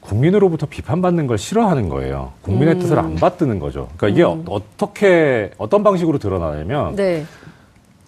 국민으로부터 0.00 0.66
비판받는 0.66 1.26
걸 1.26 1.38
싫어하는 1.38 1.88
거예요. 1.88 2.32
국민의 2.42 2.74
음. 2.74 2.80
뜻을 2.80 2.98
안 2.98 3.14
받드는 3.16 3.58
거죠. 3.58 3.88
그러니까 3.96 4.08
이게 4.08 4.30
음. 4.30 4.44
어떻게 4.48 5.50
어떤 5.56 5.82
방식으로 5.82 6.18
드러나냐면 6.18 6.94
네. 6.96 7.24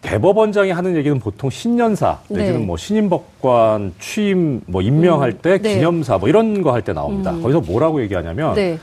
대법원장이 0.03 0.71
하는 0.71 0.97
얘기는 0.97 1.19
보통 1.19 1.49
신년사 1.51 2.19
내지는 2.29 2.61
네. 2.61 2.67
뭐 2.67 2.77
신임법관 2.77 3.95
취임 3.99 4.61
뭐 4.67 4.83
임명할 4.83 5.31
음. 5.31 5.39
때 5.43 5.59
네. 5.59 5.75
기념사 5.77 6.19
뭐 6.19 6.29
이런 6.29 6.61
거 6.63 6.73
할 6.73 6.83
때 6.83 6.93
나옵니다. 6.93 7.33
음. 7.33 7.41
거기서 7.43 7.61
뭐라고 7.63 8.03
얘기하냐면 8.03 8.55
네. 8.55 8.79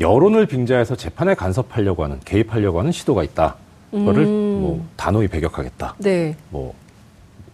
여론을 0.00 0.44
빙자해서 0.46 0.94
재판에 0.96 1.34
간섭하려고 1.34 2.04
하는 2.04 2.18
개입하려고 2.24 2.80
하는 2.80 2.92
시도가 2.92 3.22
있다. 3.24 3.56
그거를 3.90 4.24
음. 4.24 4.58
뭐 4.60 4.84
단호히 4.96 5.28
배격하겠다. 5.28 5.94
네. 5.98 6.36
뭐 6.50 6.74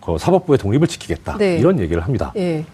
그 0.00 0.16
사법부의 0.18 0.58
독립을 0.58 0.86
지키겠다. 0.88 1.36
네. 1.36 1.56
이런 1.58 1.78
얘기를 1.78 2.02
합니다. 2.02 2.32
예. 2.36 2.64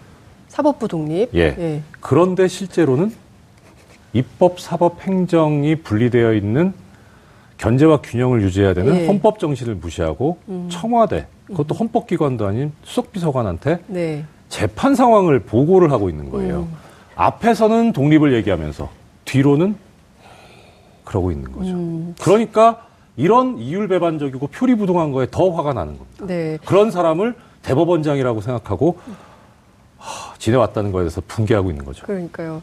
사법부 0.47 0.87
독립. 0.87 1.29
예. 1.35 1.55
예. 1.57 1.81
그런데 1.99 2.47
실제로는 2.47 3.11
입법, 4.13 4.59
사법, 4.59 5.01
행정이 5.01 5.77
분리되어 5.77 6.33
있는 6.33 6.73
견제와 7.57 8.01
균형을 8.01 8.41
유지해야 8.41 8.73
되는 8.73 8.95
예. 8.95 9.07
헌법 9.07 9.39
정신을 9.39 9.75
무시하고 9.75 10.37
음. 10.47 10.67
청와대, 10.71 11.27
그것도 11.47 11.75
음. 11.75 11.77
헌법기관도 11.77 12.45
아닌 12.45 12.71
수석비서관한테 12.83 13.79
네. 13.87 14.25
재판 14.47 14.95
상황을 14.95 15.39
보고를 15.41 15.91
하고 15.91 16.09
있는 16.09 16.29
거예요. 16.29 16.61
음. 16.61 16.73
앞에서는 17.15 17.93
독립을 17.93 18.33
얘기하면서 18.35 18.89
뒤로는 19.25 19.75
그러고 21.03 21.31
있는 21.31 21.51
거죠. 21.51 21.71
음. 21.71 22.15
그러니까 22.21 22.86
이런 23.17 23.57
이율배반적이고 23.57 24.47
표리부동한 24.47 25.11
거에 25.11 25.27
더 25.29 25.49
화가 25.49 25.73
나는 25.73 25.97
겁니다. 25.97 26.25
네. 26.25 26.57
그런 26.65 26.91
사람을 26.91 27.33
대법원장이라고 27.63 28.41
생각하고 28.41 28.99
하, 29.97 30.35
지내왔다는 30.37 30.91
거에 30.91 31.01
대해서 31.01 31.21
분개하고 31.27 31.71
있는 31.71 31.83
거죠. 31.83 32.05
그러니까요. 32.05 32.61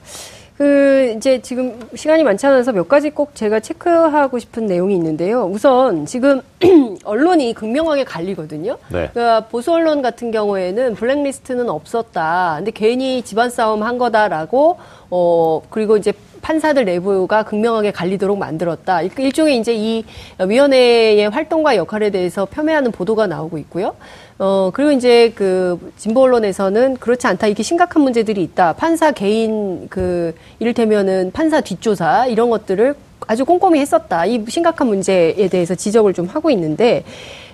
그 0.57 1.13
이제 1.17 1.43
지금 1.43 1.81
시간이 1.97 2.23
많지 2.23 2.47
않아서 2.47 2.71
몇 2.71 2.87
가지 2.87 3.11
꼭 3.11 3.35
제가 3.35 3.59
체크하고 3.59 4.39
싶은 4.39 4.67
내용이 4.67 4.95
있는데요. 4.95 5.47
우선 5.47 6.07
지금 6.07 6.41
언론이 7.05 7.55
극명하게 7.55 8.05
갈리거든요. 8.05 8.79
네. 8.89 9.11
그러니까 9.13 9.49
보수 9.49 9.73
언론 9.73 10.01
같은 10.01 10.31
경우에는 10.31 10.95
블랙리스트는 10.95 11.69
없었다. 11.69 12.55
근데 12.59 12.71
괜히 12.71 13.23
집안 13.23 13.51
싸움 13.51 13.83
한 13.83 13.99
거다라고 13.99 14.79
어 15.11 15.61
그리고 15.71 15.97
이제 15.97 16.13
판사들 16.45 16.85
내부가 16.85 17.43
극명하게 17.43 17.91
갈리도록 17.91 18.37
만들었다. 18.39 19.01
일종의 19.01 19.59
이제 19.59 19.75
이 19.75 20.05
위원회의 20.39 21.29
활동과 21.31 21.77
역할에 21.77 22.11
대해서 22.11 22.45
폄훼하는 22.45 22.93
보도가 22.93 23.27
나오고 23.27 23.57
있고요. 23.59 23.97
어, 24.39 24.71
그리고 24.75 24.93
이제 24.93 25.33
그 25.35 25.93
진보 25.97 26.21
언론에서는 26.21 26.99
그렇지 26.99 27.27
않다. 27.27 27.47
이렇게 27.47 27.63
심각한 27.63 28.03
문제들이 28.03 28.43
있다. 28.43 28.75
판사 28.75 29.11
개인 29.13 29.89
그 29.89 30.35
이를테면은 30.59 31.31
판사 31.33 31.63
뒷조사 31.63 32.27
이런 32.27 32.51
것들을 32.51 32.95
아주 33.27 33.47
꼼꼼히 33.47 33.81
했었다. 33.81 34.27
이 34.27 34.45
심각한 34.47 34.89
문제에 34.89 35.49
대해서 35.49 35.75
지적을 35.75 36.13
좀 36.13 36.27
하고 36.27 36.51
있는데, 36.51 37.05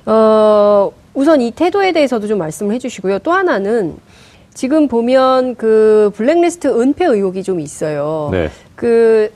어, 0.04 0.90
우선 1.14 1.40
이 1.40 1.52
태도에 1.52 1.92
대해서도 1.92 2.26
좀 2.26 2.38
말씀을 2.38 2.74
해주시고요. 2.74 3.20
또 3.20 3.30
하나는 3.30 3.96
지금 4.52 4.88
보면 4.88 5.54
그 5.54 6.10
블랙리스트 6.16 6.66
은폐 6.66 7.04
의혹이 7.04 7.44
좀 7.44 7.60
있어요. 7.60 8.30
네. 8.32 8.50
그 8.80 9.30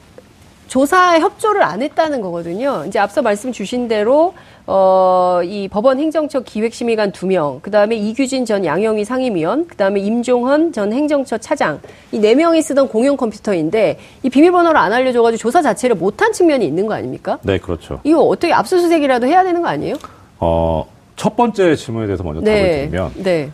조사에 0.69 1.21
협조를 1.21 1.63
안 1.63 1.83
했다는 1.83 2.23
거거든요. 2.23 2.85
이제 2.89 2.99
앞서 2.99 3.21
말씀 3.21 3.53
주신 3.53 3.89
대로 3.89 4.33
어, 4.67 5.41
이 5.45 5.69
법원 5.69 5.99
행정처 6.01 6.41
기획심의관 6.41 7.13
두 7.13 7.27
명, 7.27 7.59
그 7.61 7.71
다음에 7.71 7.95
이규진 7.95 8.47
전 8.47 8.65
양형위 8.65 9.05
상임위원, 9.05 9.67
그 9.67 9.77
다음에 9.77 10.01
임종헌 10.01 10.73
전 10.73 10.95
행정처 10.95 11.37
차장, 11.37 11.79
이 12.13 12.19
네 12.19 12.35
명이 12.35 12.63
쓰던 12.63 12.89
공용 12.89 13.19
컴퓨터인데 13.19 13.99
이 14.23 14.31
비밀번호를 14.31 14.81
안 14.81 14.95
알려 14.95 15.13
줘 15.13 15.21
가지고 15.21 15.37
조사 15.37 15.61
자체를 15.61 15.97
못한 15.97 16.33
측면이 16.33 16.65
있는 16.67 16.87
거 16.87 16.95
아닙니까? 16.95 17.39
네, 17.43 17.59
그렇죠. 17.59 18.01
이거 18.03 18.23
어떻게 18.23 18.55
압수수색이라도 18.55 19.27
해야 19.27 19.45
되는 19.45 19.61
거 19.61 19.69
아니에요? 19.69 19.97
어, 20.41 20.87
첫 21.17 21.37
번째 21.37 21.77
질문에 21.77 22.07
대해서 22.07 22.25
먼저 22.25 22.41
네. 22.41 22.55
답을 22.63 22.71
드리면, 22.89 23.13
네. 23.23 23.51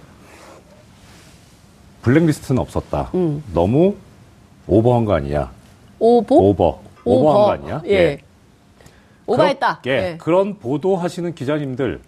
블랙리스트는 2.02 2.60
없었다. 2.62 3.10
음. 3.14 3.42
너무 3.52 3.96
오버한 4.68 5.04
거 5.04 5.14
아니냐? 5.14 5.50
오버? 6.00 6.34
오버. 6.34 6.80
오버. 7.04 7.30
한거 7.30 7.52
아니야? 7.52 7.82
예. 7.86 7.90
예. 7.90 8.18
오버했다. 9.26 9.82
예. 9.86 9.90
예. 9.90 10.16
그런 10.18 10.58
보도하시는 10.58 11.34
기자님들 11.34 12.00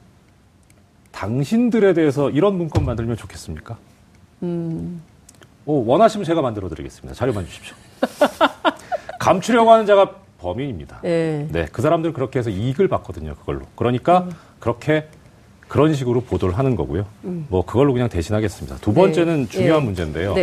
당신들에 1.12 1.92
대해서 1.92 2.30
이런 2.30 2.56
문건 2.56 2.84
만들면 2.84 3.16
좋겠습니까? 3.16 3.76
음. 4.42 5.02
오, 5.66 5.84
원하시면 5.86 6.24
제가 6.24 6.42
만들어 6.42 6.68
드리겠습니다. 6.68 7.14
자료만 7.14 7.46
주십시오. 7.46 7.76
감추려고 9.20 9.70
하는 9.70 9.86
자가 9.86 10.16
범인입니다. 10.40 11.02
예. 11.04 11.46
네, 11.50 11.66
그 11.70 11.82
사람들 11.82 12.12
그렇게 12.12 12.40
해서 12.40 12.50
이익을 12.50 12.88
받거든요, 12.88 13.36
그걸로. 13.36 13.60
그러니까 13.76 14.22
음. 14.22 14.32
그렇게 14.58 15.06
그런 15.68 15.94
식으로 15.94 16.22
보도를 16.22 16.58
하는 16.58 16.74
거고요. 16.74 17.06
음. 17.24 17.46
뭐 17.48 17.64
그걸로 17.64 17.92
그냥 17.92 18.08
대신하겠습니다. 18.08 18.78
두 18.78 18.92
번째는 18.92 19.44
네. 19.44 19.48
중요한 19.48 19.80
네. 19.80 19.86
문제인데요. 19.86 20.34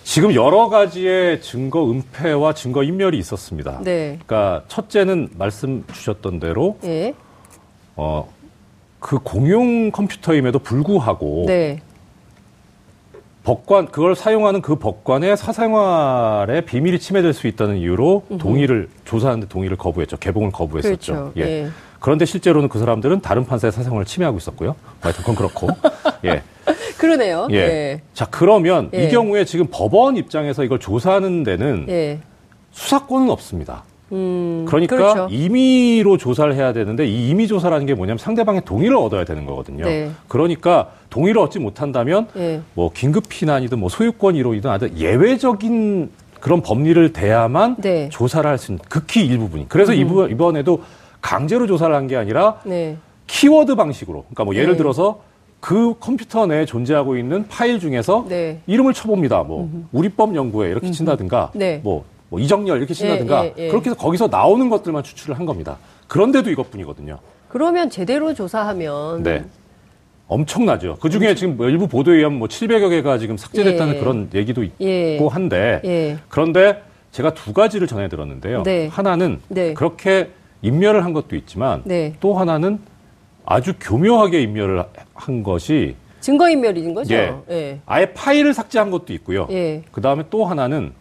네. 0.00 0.04
지금 0.04 0.34
여러 0.34 0.68
가지의 0.68 1.40
증거 1.42 1.90
은폐와 1.90 2.54
증거 2.54 2.82
인멸이 2.82 3.18
있었습니다. 3.18 3.80
네. 3.82 4.18
그러니까 4.26 4.64
첫째는 4.68 5.30
말씀 5.36 5.84
주셨던 5.92 6.40
대로 6.40 6.78
네. 6.80 7.14
어, 7.96 8.28
그 8.98 9.18
공용 9.18 9.90
컴퓨터임에도 9.90 10.58
불구하고 10.58 11.44
네. 11.46 11.80
법관 13.42 13.86
그걸 13.86 14.14
사용하는 14.14 14.60
그 14.60 14.76
법관의 14.76 15.36
사생활의 15.36 16.66
비밀이 16.66 16.98
침해될 16.98 17.32
수 17.32 17.46
있다는 17.46 17.78
이유로 17.78 18.24
음흠. 18.30 18.38
동의를 18.38 18.88
조사하는데 19.04 19.48
동의를 19.48 19.76
거부했죠. 19.78 20.18
개봉을 20.18 20.50
거부했었죠. 20.52 21.12
그렇죠. 21.12 21.32
예. 21.38 21.42
예. 21.42 21.68
그런데 22.00 22.24
실제로는 22.24 22.68
그 22.68 22.78
사람들은 22.78 23.20
다른 23.20 23.44
판사의 23.44 23.72
사생활을 23.72 24.06
침해하고 24.06 24.38
있었고요. 24.38 24.74
하여튼 25.00 25.20
그건 25.22 25.36
그렇고. 25.36 25.68
예. 26.24 26.42
그러네요. 26.98 27.46
예. 27.50 27.56
예. 27.56 28.00
자, 28.14 28.26
그러면 28.30 28.90
예. 28.94 29.04
이 29.04 29.10
경우에 29.10 29.44
지금 29.44 29.66
법원 29.70 30.16
입장에서 30.16 30.64
이걸 30.64 30.78
조사하는 30.78 31.44
데는 31.44 31.86
예. 31.88 32.18
수사권은 32.72 33.30
없습니다. 33.30 33.84
음, 34.12 34.64
그러니까 34.68 34.96
그렇죠. 34.96 35.28
임의로 35.30 36.16
조사를 36.16 36.52
해야 36.54 36.72
되는데 36.72 37.06
이 37.06 37.28
임의 37.28 37.46
조사라는 37.46 37.86
게 37.86 37.94
뭐냐면 37.94 38.18
상대방의 38.18 38.62
동의를 38.64 38.96
얻어야 38.96 39.24
되는 39.24 39.46
거거든요. 39.46 39.84
네. 39.84 40.10
그러니까 40.26 40.88
동의를 41.10 41.40
얻지 41.40 41.60
못한다면 41.60 42.26
예. 42.36 42.60
뭐 42.74 42.90
긴급 42.92 43.28
피난이든 43.28 43.78
뭐 43.78 43.88
소유권 43.88 44.34
이론이든 44.34 44.68
아주 44.68 44.90
예외적인 44.96 46.10
그런 46.40 46.60
법리를 46.62 47.12
대야만 47.12 47.76
네. 47.80 48.08
조사를 48.08 48.48
할 48.50 48.58
수 48.58 48.72
있는 48.72 48.84
극히 48.88 49.24
일부분이. 49.26 49.68
그래서 49.68 49.92
음. 49.92 50.28
이번에도 50.30 50.82
강제로 51.20 51.66
조사를 51.66 51.94
한 51.94 52.06
게 52.06 52.16
아니라 52.16 52.60
네. 52.64 52.96
키워드 53.26 53.74
방식으로. 53.76 54.22
그러니까 54.24 54.44
뭐 54.44 54.54
예를 54.56 54.72
네. 54.72 54.76
들어서 54.78 55.20
그 55.60 55.94
컴퓨터 56.00 56.46
내에 56.46 56.64
존재하고 56.64 57.16
있는 57.16 57.46
파일 57.48 57.78
중에서 57.78 58.24
네. 58.28 58.60
이름을 58.66 58.94
쳐봅니다. 58.94 59.42
뭐 59.42 59.64
음흠. 59.64 59.84
우리법 59.92 60.34
연구에 60.34 60.70
이렇게 60.70 60.90
친다든가 60.90 61.50
네. 61.54 61.80
뭐, 61.84 62.04
뭐 62.30 62.40
이정열 62.40 62.78
이렇게 62.78 62.94
친다든가 62.94 63.44
예, 63.44 63.54
예, 63.58 63.64
예. 63.66 63.68
그렇게 63.68 63.90
해서 63.90 63.98
거기서 63.98 64.28
나오는 64.28 64.68
것들만 64.70 65.02
추출을 65.02 65.38
한 65.38 65.44
겁니다. 65.46 65.76
그런데도 66.08 66.50
이것뿐이거든요. 66.50 67.18
그러면 67.48 67.90
제대로 67.90 68.32
조사하면 68.34 69.22
네. 69.22 69.44
엄청나죠. 70.28 70.96
그 71.00 71.10
중에 71.10 71.34
지금 71.34 71.56
뭐 71.56 71.68
일부 71.68 71.86
보도에 71.88 72.16
의하면 72.18 72.38
뭐 72.38 72.48
700여 72.48 72.88
개가 72.88 73.18
지금 73.18 73.36
삭제됐다는 73.36 73.96
예. 73.96 73.98
그런 73.98 74.30
얘기도 74.34 74.64
예. 74.80 75.14
있고 75.16 75.28
한데 75.28 75.80
예. 75.84 76.16
그런데 76.28 76.82
제가 77.12 77.34
두 77.34 77.52
가지를 77.52 77.86
전해 77.86 78.08
들었는데요. 78.08 78.62
네. 78.62 78.86
하나는 78.86 79.40
네. 79.48 79.74
그렇게 79.74 80.30
인멸을 80.62 81.04
한 81.04 81.12
것도 81.12 81.36
있지만 81.36 81.82
네. 81.84 82.14
또 82.20 82.34
하나는 82.34 82.80
아주 83.44 83.74
교묘하게 83.80 84.42
인멸을 84.42 84.84
한 85.14 85.42
것이 85.42 85.96
증거인멸인 86.20 86.94
거죠. 86.94 87.14
예. 87.14 87.34
예. 87.50 87.80
아예 87.86 88.12
파일을 88.12 88.52
삭제한 88.52 88.90
것도 88.90 89.12
있고요. 89.14 89.46
예. 89.50 89.82
그 89.90 90.00
다음에 90.00 90.24
또 90.30 90.44
하나는 90.44 90.92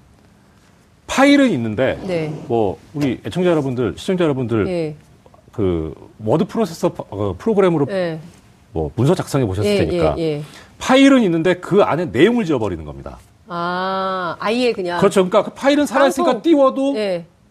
파일은 1.08 1.52
있는데 1.52 2.00
네. 2.08 2.34
뭐 2.48 2.78
우리 2.94 3.20
애청자 3.26 3.50
여러분들, 3.50 3.96
시청자 3.98 4.24
여러분들 4.24 4.68
예. 4.68 4.96
그 5.52 5.94
워드 6.24 6.46
프로세서 6.46 6.94
어, 7.10 7.36
프로그램으로 7.38 7.88
예. 7.90 8.20
뭐 8.72 8.92
문서 8.96 9.16
작성해 9.16 9.46
보셨을 9.46 9.70
예, 9.70 9.86
테니까 9.86 10.16
파일은 10.78 11.24
있는데 11.24 11.56
그 11.56 11.82
안에 11.82 12.06
내용을 12.06 12.46
지워버리는 12.46 12.86
겁니다. 12.86 13.18
아, 13.48 14.38
아예 14.40 14.72
그냥. 14.72 15.00
그렇죠. 15.00 15.28
그러니까 15.28 15.44
그 15.44 15.52
파일은 15.56 15.86
살아있으니까 15.86 16.42
띄워도 16.42 16.96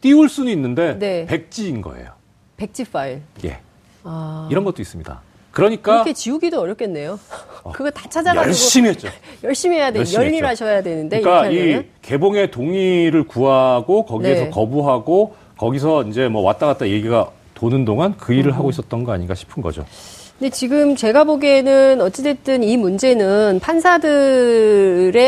띄울 0.01 0.29
수는 0.29 0.53
있는데 0.53 0.99
네. 0.99 1.27
백지인 1.27 1.81
거예요. 1.83 2.13
백지 2.57 2.85
파일. 2.85 3.23
예. 3.45 3.59
아. 4.05 4.49
이런 4.51 4.65
것도 4.65 4.83
있습니다. 4.83 5.23
그러니까 5.51 5.93
그렇게 5.93 6.13
지우기도 6.13 6.61
어렵겠네요. 6.61 7.19
어, 7.65 7.73
그거 7.73 7.91
다 7.91 8.09
찾아가지고 8.09 8.47
열심히 8.47 8.91
했죠. 8.91 9.09
열심히 9.43 9.77
해야 9.77 9.91
돼. 9.91 10.05
열일하셔야 10.13 10.83
되는데. 10.83 11.21
그러니까 11.21 11.51
이 11.51 11.85
개봉의 12.03 12.51
동의를 12.51 13.27
구하고 13.27 14.05
거기에서 14.05 14.45
네. 14.45 14.51
거부하고 14.51 15.35
거기서 15.57 16.05
이제 16.05 16.29
뭐 16.29 16.43
왔다 16.43 16.67
갔다 16.67 16.87
얘기가 16.87 17.31
도는 17.55 17.85
동안 17.85 18.17
그 18.17 18.33
일을 18.33 18.53
음. 18.53 18.57
하고 18.57 18.71
있었던 18.71 19.03
거 19.03 19.13
아닌가 19.13 19.35
싶은 19.35 19.63
거죠. 19.63 19.85
근데 20.39 20.51
지금 20.51 20.95
제가 20.95 21.25
보기에는 21.25 22.01
어찌됐든 22.01 22.63
이 22.63 22.77
문제는 22.77 23.59
판사들의 23.61 25.19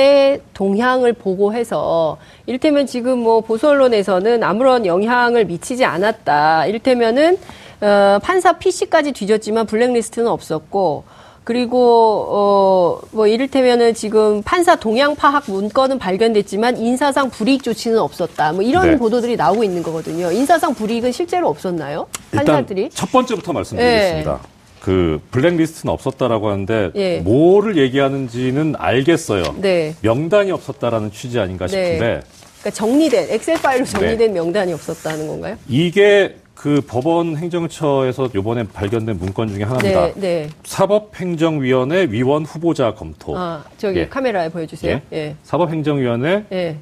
동향을 0.55 1.15
보고 1.15 1.53
해서 1.53 2.17
이를테면 2.47 2.87
지금 2.87 3.19
뭐 3.19 3.41
보수 3.41 3.69
언론에서는 3.69 4.45
아무런 4.45 4.87
영향을 4.87 5.47
미치지 5.47 5.85
않았다. 5.85 6.67
이를테면은 6.67 7.39
어, 7.81 8.21
판사 8.23 8.53
PC까지 8.53 9.11
뒤졌지만 9.11 9.67
블랙리스트는 9.67 10.29
없었고 10.29 11.03
그리고 11.43 13.01
어뭐 13.13 13.27
이를테면은 13.27 13.95
지금 13.95 14.43
판사 14.45 14.77
동향 14.77 15.17
파악 15.17 15.51
문건은 15.51 15.99
발견됐지만 15.99 16.77
인사상 16.77 17.31
불이익 17.31 17.65
조치는 17.65 17.99
없었다. 17.99 18.53
뭐 18.53 18.63
이런 18.63 18.93
네. 18.93 18.97
보도들이 18.97 19.35
나오고 19.35 19.65
있는 19.65 19.83
거거든요. 19.83 20.31
인사상 20.31 20.73
불이익은 20.73 21.11
실제로 21.11 21.49
없었나요? 21.49 22.07
판사들이? 22.33 22.91
첫 22.91 23.11
번째부터 23.11 23.53
말씀드리겠습니다. 23.53 24.41
네. 24.41 24.50
그 24.81 25.21
블랙리스트는 25.31 25.93
없었다라고 25.93 26.49
하는데 26.49 26.91
예. 26.95 27.19
뭐를 27.21 27.77
얘기하는지는 27.77 28.75
알겠어요. 28.79 29.57
네. 29.61 29.95
명단이 30.01 30.51
없었다라는 30.51 31.13
취지 31.13 31.39
아닌가 31.39 31.67
네. 31.67 31.71
싶은데. 31.71 31.99
네. 31.99 32.21
그러니까 32.61 32.71
정리된 32.71 33.27
엑셀 33.31 33.61
파일로 33.61 33.85
정리된 33.85 34.19
네. 34.19 34.41
명단이 34.41 34.73
없었다는 34.73 35.29
건가요? 35.29 35.57
이게 35.69 36.37
그 36.55 36.83
법원 36.87 37.37
행정처에서 37.37 38.31
요번에 38.35 38.65
발견된 38.65 39.19
문건 39.19 39.49
중에 39.49 39.63
하나입니다. 39.63 40.07
네, 40.09 40.21
네. 40.21 40.49
사법행정위원회 40.65 42.09
위원 42.11 42.45
후보자 42.45 42.93
검토. 42.95 43.37
아, 43.37 43.65
저기 43.79 44.01
예. 44.01 44.09
카메라에 44.09 44.51
보여주세요. 44.51 45.01
예. 45.13 45.17
예. 45.17 45.37
사법행정위원회 45.43 46.45
예. 46.53 46.77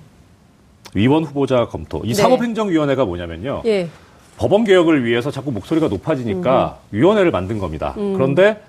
위원 0.94 1.22
후보자 1.22 1.66
검토. 1.66 2.00
이 2.04 2.08
네. 2.08 2.14
사법행정위원회가 2.14 3.04
뭐냐면요. 3.04 3.62
예. 4.38 4.40
법원 4.40 4.64
개혁을 4.64 5.04
위해서 5.04 5.30
자꾸 5.30 5.50
목소리가 5.50 5.88
높아지니까 5.88 6.78
음. 6.90 6.96
위원회를 6.96 7.30
만든 7.30 7.58
겁니다. 7.58 7.94
음. 7.98 8.14
그런데 8.14 8.60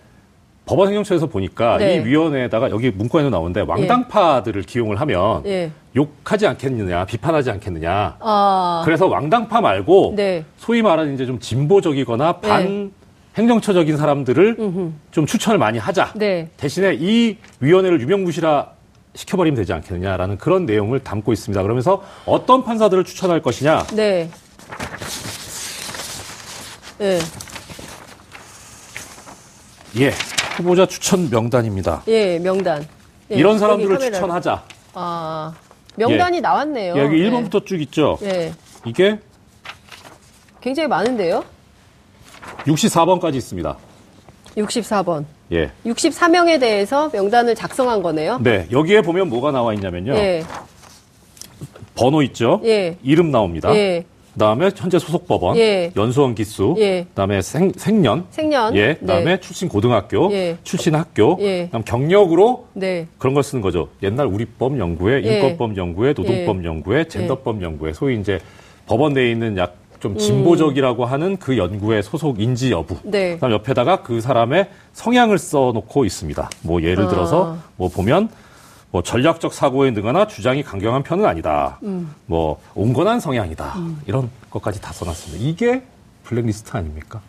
법원 0.65 0.89
행정처에서 0.89 1.27
보니까 1.27 1.77
네. 1.77 1.95
이 1.95 2.05
위원회에다가 2.05 2.69
여기 2.69 2.91
문건에도 2.91 3.29
나오는데 3.29 3.61
왕당파들을 3.61 4.61
예. 4.61 4.65
기용을 4.65 4.99
하면 5.01 5.43
예. 5.45 5.71
욕하지 5.95 6.45
않겠느냐, 6.45 7.05
비판하지 7.05 7.49
않겠느냐. 7.51 8.17
아. 8.19 8.81
그래서 8.85 9.07
왕당파 9.07 9.61
말고 9.61 10.13
네. 10.15 10.43
소위 10.57 10.81
말하는 10.81 11.15
이제 11.15 11.25
좀 11.25 11.39
진보적이거나 11.39 12.39
네. 12.41 12.47
반 12.47 12.91
행정처적인 13.35 13.97
사람들을 13.97 14.57
음흠. 14.59 14.91
좀 15.11 15.25
추천을 15.25 15.57
많이 15.57 15.79
하자. 15.79 16.13
네. 16.15 16.49
대신에 16.57 16.95
이 16.99 17.37
위원회를 17.59 18.01
유명무실하 18.01 18.67
시켜버리면 19.15 19.57
되지 19.57 19.73
않겠느냐라는 19.73 20.37
그런 20.37 20.65
내용을 20.65 20.99
담고 20.99 21.33
있습니다. 21.33 21.63
그러면서 21.63 22.03
어떤 22.25 22.63
판사들을 22.63 23.03
추천할 23.05 23.41
것이냐? 23.41 23.87
네. 23.95 24.29
네. 26.99 27.19
예, 29.97 30.11
후보자 30.57 30.85
추천 30.85 31.29
명단입니다. 31.29 32.03
예, 32.07 32.37
명단. 32.39 32.85
예, 33.31 33.35
이런 33.35 33.57
사람들을 33.57 33.97
추천하자. 33.99 34.63
아, 34.93 35.53
명단이 35.95 36.37
예. 36.37 36.41
나왔네요. 36.41 36.95
예, 36.97 36.99
여기 36.99 37.17
1번부터 37.17 37.65
쭉 37.65 37.81
있죠. 37.83 38.17
예. 38.23 38.53
이게 38.85 39.17
굉장히 40.59 40.87
많은데요. 40.89 41.43
64번까지 42.65 43.35
있습니다. 43.35 43.77
64번. 44.57 45.25
예. 45.53 45.71
64명에 45.85 46.59
대해서 46.59 47.09
명단을 47.13 47.55
작성한 47.55 48.01
거네요. 48.03 48.39
네. 48.41 48.67
여기에 48.71 49.01
보면 49.03 49.29
뭐가 49.29 49.51
나와 49.51 49.73
있냐면요. 49.73 50.15
예. 50.15 50.43
번호 51.95 52.21
있죠. 52.23 52.61
예. 52.65 52.97
이름 53.03 53.31
나옵니다. 53.31 53.73
예. 53.73 54.05
그다음에 54.39 54.71
현재 54.73 54.97
소속 54.97 55.27
법원, 55.27 55.57
예. 55.57 55.91
연수원 55.97 56.33
기수, 56.33 56.73
예. 56.77 57.03
그다음에 57.09 57.41
생, 57.41 57.73
생년, 57.75 58.25
생년, 58.29 58.73
예, 58.75 58.95
그다음에 58.95 59.25
네. 59.35 59.39
출신 59.41 59.67
고등학교, 59.67 60.31
예. 60.31 60.57
출신 60.63 60.95
학교, 60.95 61.37
예. 61.41 61.65
그다음 61.65 61.83
경력으로 61.83 62.67
네. 62.73 63.07
그런 63.17 63.33
걸 63.33 63.43
쓰는 63.43 63.61
거죠. 63.61 63.89
옛날 64.01 64.27
우리법 64.27 64.79
연구회, 64.79 65.23
예. 65.25 65.35
인권법 65.35 65.75
연구회, 65.75 66.13
노동법 66.13 66.63
예. 66.63 66.67
연구회, 66.67 67.07
젠더법 67.09 67.61
연구회, 67.61 67.91
소위 67.91 68.17
이제 68.17 68.39
법원 68.87 69.13
내에 69.13 69.29
있는 69.29 69.57
약 69.57 69.79
좀 69.99 70.17
진보적이라고 70.17 71.03
음. 71.03 71.11
하는 71.11 71.37
그 71.37 71.57
연구의 71.57 72.03
소속 72.03 72.39
인지 72.39 72.71
여부. 72.71 72.95
네. 73.03 73.33
그다음 73.33 73.51
옆에다가 73.51 74.01
그 74.01 74.21
사람의 74.21 74.69
성향을 74.93 75.37
써놓고 75.37 76.05
있습니다. 76.05 76.49
뭐 76.63 76.81
예를 76.81 77.03
아. 77.03 77.07
들어서 77.09 77.57
뭐 77.75 77.89
보면 77.89 78.29
뭐 78.91 79.03
전략적 79.03 79.53
사고에 79.53 79.91
능하나 79.91 80.27
주장이 80.27 80.63
강경한 80.63 81.03
편은 81.03 81.25
아니다. 81.25 81.79
음. 81.83 82.13
뭐 82.25 82.59
온건한 82.73 83.19
성향이다. 83.19 83.73
음. 83.77 84.01
이런 84.07 84.29
것까지 84.49 84.81
다 84.81 84.91
써놨습니다. 84.91 85.43
이게 85.43 85.83
블랙리스트 86.23 86.75
아닙니까? 86.75 87.21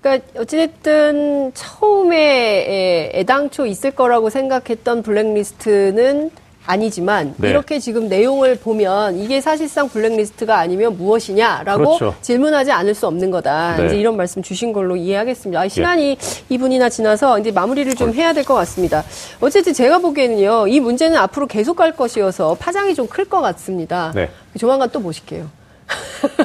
그러니까 0.00 0.40
어찌됐든 0.40 1.52
처음에 1.54 3.10
애당초 3.14 3.66
있을 3.66 3.90
거라고 3.90 4.30
생각했던 4.30 5.02
블랙리스트는 5.02 6.30
아니지만 6.68 7.34
네. 7.38 7.48
이렇게 7.48 7.78
지금 7.80 8.08
내용을 8.08 8.56
보면 8.56 9.18
이게 9.18 9.40
사실상 9.40 9.88
블랙리스트가 9.88 10.58
아니면 10.58 10.98
무엇이냐라고 10.98 11.96
그렇죠. 11.96 12.14
질문하지 12.20 12.72
않을 12.72 12.94
수 12.94 13.06
없는 13.06 13.30
거다. 13.30 13.76
네. 13.78 13.86
이제 13.86 13.96
이런 13.96 14.16
말씀 14.18 14.42
주신 14.42 14.74
걸로 14.74 14.94
이해하겠습니다. 14.94 15.60
아, 15.60 15.66
시간이 15.68 16.10
예. 16.10 16.56
2분이나 16.56 16.90
지나서 16.90 17.38
이제 17.38 17.50
마무리를 17.50 17.94
좀 17.94 18.12
해야 18.12 18.32
될 18.34 18.44
것 18.44 18.54
같습니다. 18.54 19.02
어쨌든 19.40 19.72
제가 19.72 19.98
보기에는요, 19.98 20.68
이 20.68 20.78
문제는 20.80 21.16
앞으로 21.16 21.46
계속 21.46 21.74
갈 21.76 21.92
것이어서 21.96 22.54
파장이 22.54 22.94
좀 22.94 23.08
클 23.08 23.24
것 23.24 23.40
같습니다. 23.40 24.12
네. 24.14 24.28
조만간 24.58 24.90
또 24.90 25.00
보실게요. 25.00 25.48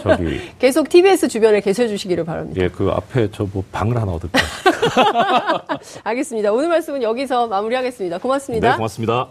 저기 0.02 0.40
계속 0.58 0.88
TBS 0.88 1.28
주변에 1.28 1.60
계셔 1.60 1.86
주시기를 1.88 2.24
바랍니다. 2.24 2.62
예, 2.64 2.70
그 2.70 2.90
앞에 2.90 3.30
저 3.32 3.46
뭐 3.52 3.62
방을 3.74 3.98
하나 4.02 4.14
얻을게요. 4.14 4.44
알겠습니다. 6.04 6.52
오늘 6.54 6.70
말씀은 6.70 7.04
여기서 7.04 7.48
마무리하겠습니다. 7.48 8.20
고맙습니다. 8.20 8.70
네, 8.72 8.76
고맙습니다. 8.78 9.28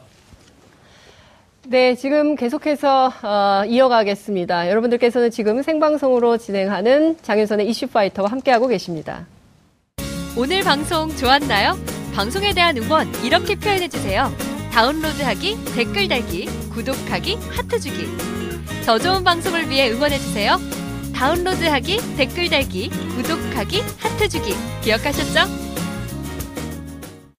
네, 1.68 1.94
지금 1.94 2.34
계속해서 2.34 3.12
어, 3.22 3.64
이어가겠습니다. 3.66 4.68
여러분들께서는 4.68 5.30
지금 5.30 5.62
생방송으로 5.62 6.36
진행하는 6.36 7.16
장윤선의 7.22 7.68
이슈파이터와 7.68 8.30
함께하고 8.30 8.66
계십니다. 8.66 9.26
오늘 10.36 10.62
방송 10.62 11.08
좋았나요? 11.14 11.78
방송에 12.14 12.52
대한 12.52 12.76
응원 12.76 13.06
이렇게 13.24 13.54
표현해주세요. 13.54 14.32
다운로드하기, 14.72 15.58
댓글 15.76 16.08
달기, 16.08 16.46
구독하기, 16.70 17.36
하트 17.50 17.78
주기. 17.78 18.06
더 18.84 18.98
좋은 18.98 19.22
방송을 19.22 19.70
위해 19.70 19.90
응원해주세요. 19.90 20.56
다운로드하기, 21.14 22.16
댓글 22.16 22.48
달기, 22.48 22.90
구독하기, 22.90 23.82
하트 23.98 24.28
주기. 24.28 24.54
기억하셨죠? 24.82 25.71